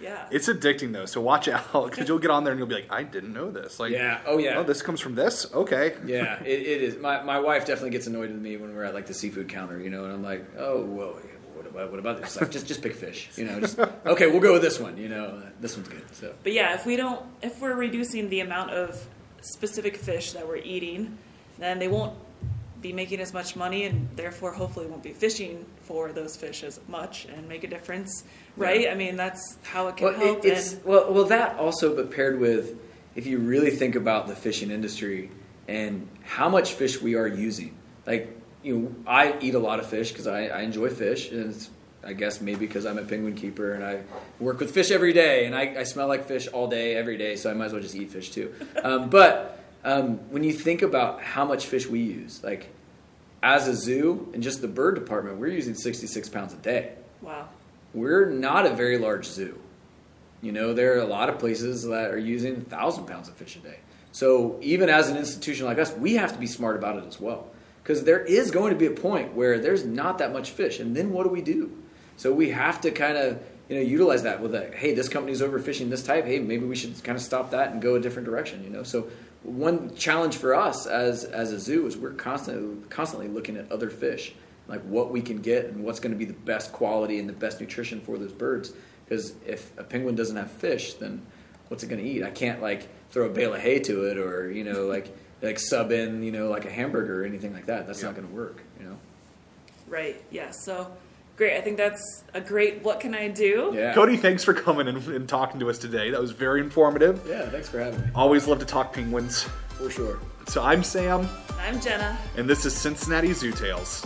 [0.00, 0.26] yeah.
[0.30, 2.90] It's addicting though, so watch out because you'll get on there and you'll be like,
[2.90, 3.78] I didn't know this.
[3.78, 4.20] Like, Yeah.
[4.26, 4.58] Oh yeah.
[4.58, 5.52] oh, this comes from this.
[5.54, 5.94] Okay.
[6.06, 6.96] Yeah, it, it is.
[6.98, 9.78] My, my wife definitely gets annoyed with me when we're at like the seafood counter,
[9.80, 11.20] you know, and I'm like, oh, whoa,
[11.54, 12.40] what about, what about this?
[12.40, 13.60] Like, just just pick fish, you know.
[13.60, 14.96] Just okay, we'll go with this one.
[14.96, 16.02] You know, uh, this one's good.
[16.12, 19.06] So But yeah, if we don't, if we're reducing the amount of
[19.42, 21.18] specific fish that we're eating,
[21.58, 22.14] then they won't
[22.82, 26.80] be making as much money, and therefore, hopefully, won't be fishing for those fish as
[26.88, 28.24] much and make a difference,
[28.56, 28.90] right?
[28.90, 30.44] I mean, that's how it can well, help.
[30.44, 32.78] it, it's and well, well that also, but paired with
[33.14, 35.30] if you really think about the fishing industry
[35.68, 37.76] and how much fish we are using,
[38.06, 41.50] like you know, I eat a lot of fish because I, I enjoy fish, and
[41.50, 41.70] it's,
[42.04, 44.02] I guess maybe because I'm a penguin keeper and I
[44.40, 47.36] work with fish every day, and I, I smell like fish all day, every day,
[47.36, 48.52] so I might as well just eat fish too.
[48.82, 52.68] Um, but um, when you think about how much fish we use, like
[53.42, 57.48] as a zoo and just the bird department, we're using 66 pounds a day wow,
[57.94, 59.58] we're not a very large zoo.
[60.42, 63.56] You know, there are a lot of places that are using thousand pounds of fish
[63.56, 63.78] a day.
[64.10, 67.20] So even as an institution like us, we have to be smart about it as
[67.20, 67.46] well.
[67.82, 70.96] Because there is going to be a point where there's not that much fish, and
[70.96, 71.76] then what do we do?
[72.16, 75.40] So we have to kind of you know utilize that with a hey, this company's
[75.40, 76.24] overfishing this type.
[76.26, 78.62] Hey, maybe we should kind of stop that and go a different direction.
[78.62, 79.08] You know, so
[79.42, 83.90] one challenge for us as as a zoo is we're constantly constantly looking at other
[83.90, 84.34] fish
[84.68, 87.34] like what we can get and what's going to be the best quality and the
[87.34, 88.72] best nutrition for those birds.
[89.04, 91.22] Because if a penguin doesn't have fish, then
[91.68, 92.22] what's it going to eat?
[92.22, 95.58] I can't like throw a bale of hay to it or you know like like
[95.58, 97.86] sub in you know like a hamburger or anything like that.
[97.86, 98.62] That's not going to work.
[98.78, 98.98] You know.
[99.88, 100.52] right, yeah.
[100.52, 100.90] So
[101.36, 101.56] great.
[101.56, 102.82] I think that's a great.
[102.82, 103.72] What can I do?
[103.74, 103.94] Yeah.
[103.94, 106.10] Cody, thanks for coming and, and talking to us today.
[106.10, 107.24] That was very informative.
[107.28, 107.48] Yeah.
[107.48, 108.06] Thanks for having me.
[108.14, 109.44] Always love to talk penguins.
[109.70, 110.18] For sure.
[110.48, 111.28] So I'm Sam,
[111.58, 112.18] I'm Jenna.
[112.36, 114.04] and this is Cincinnati Zoo Tales.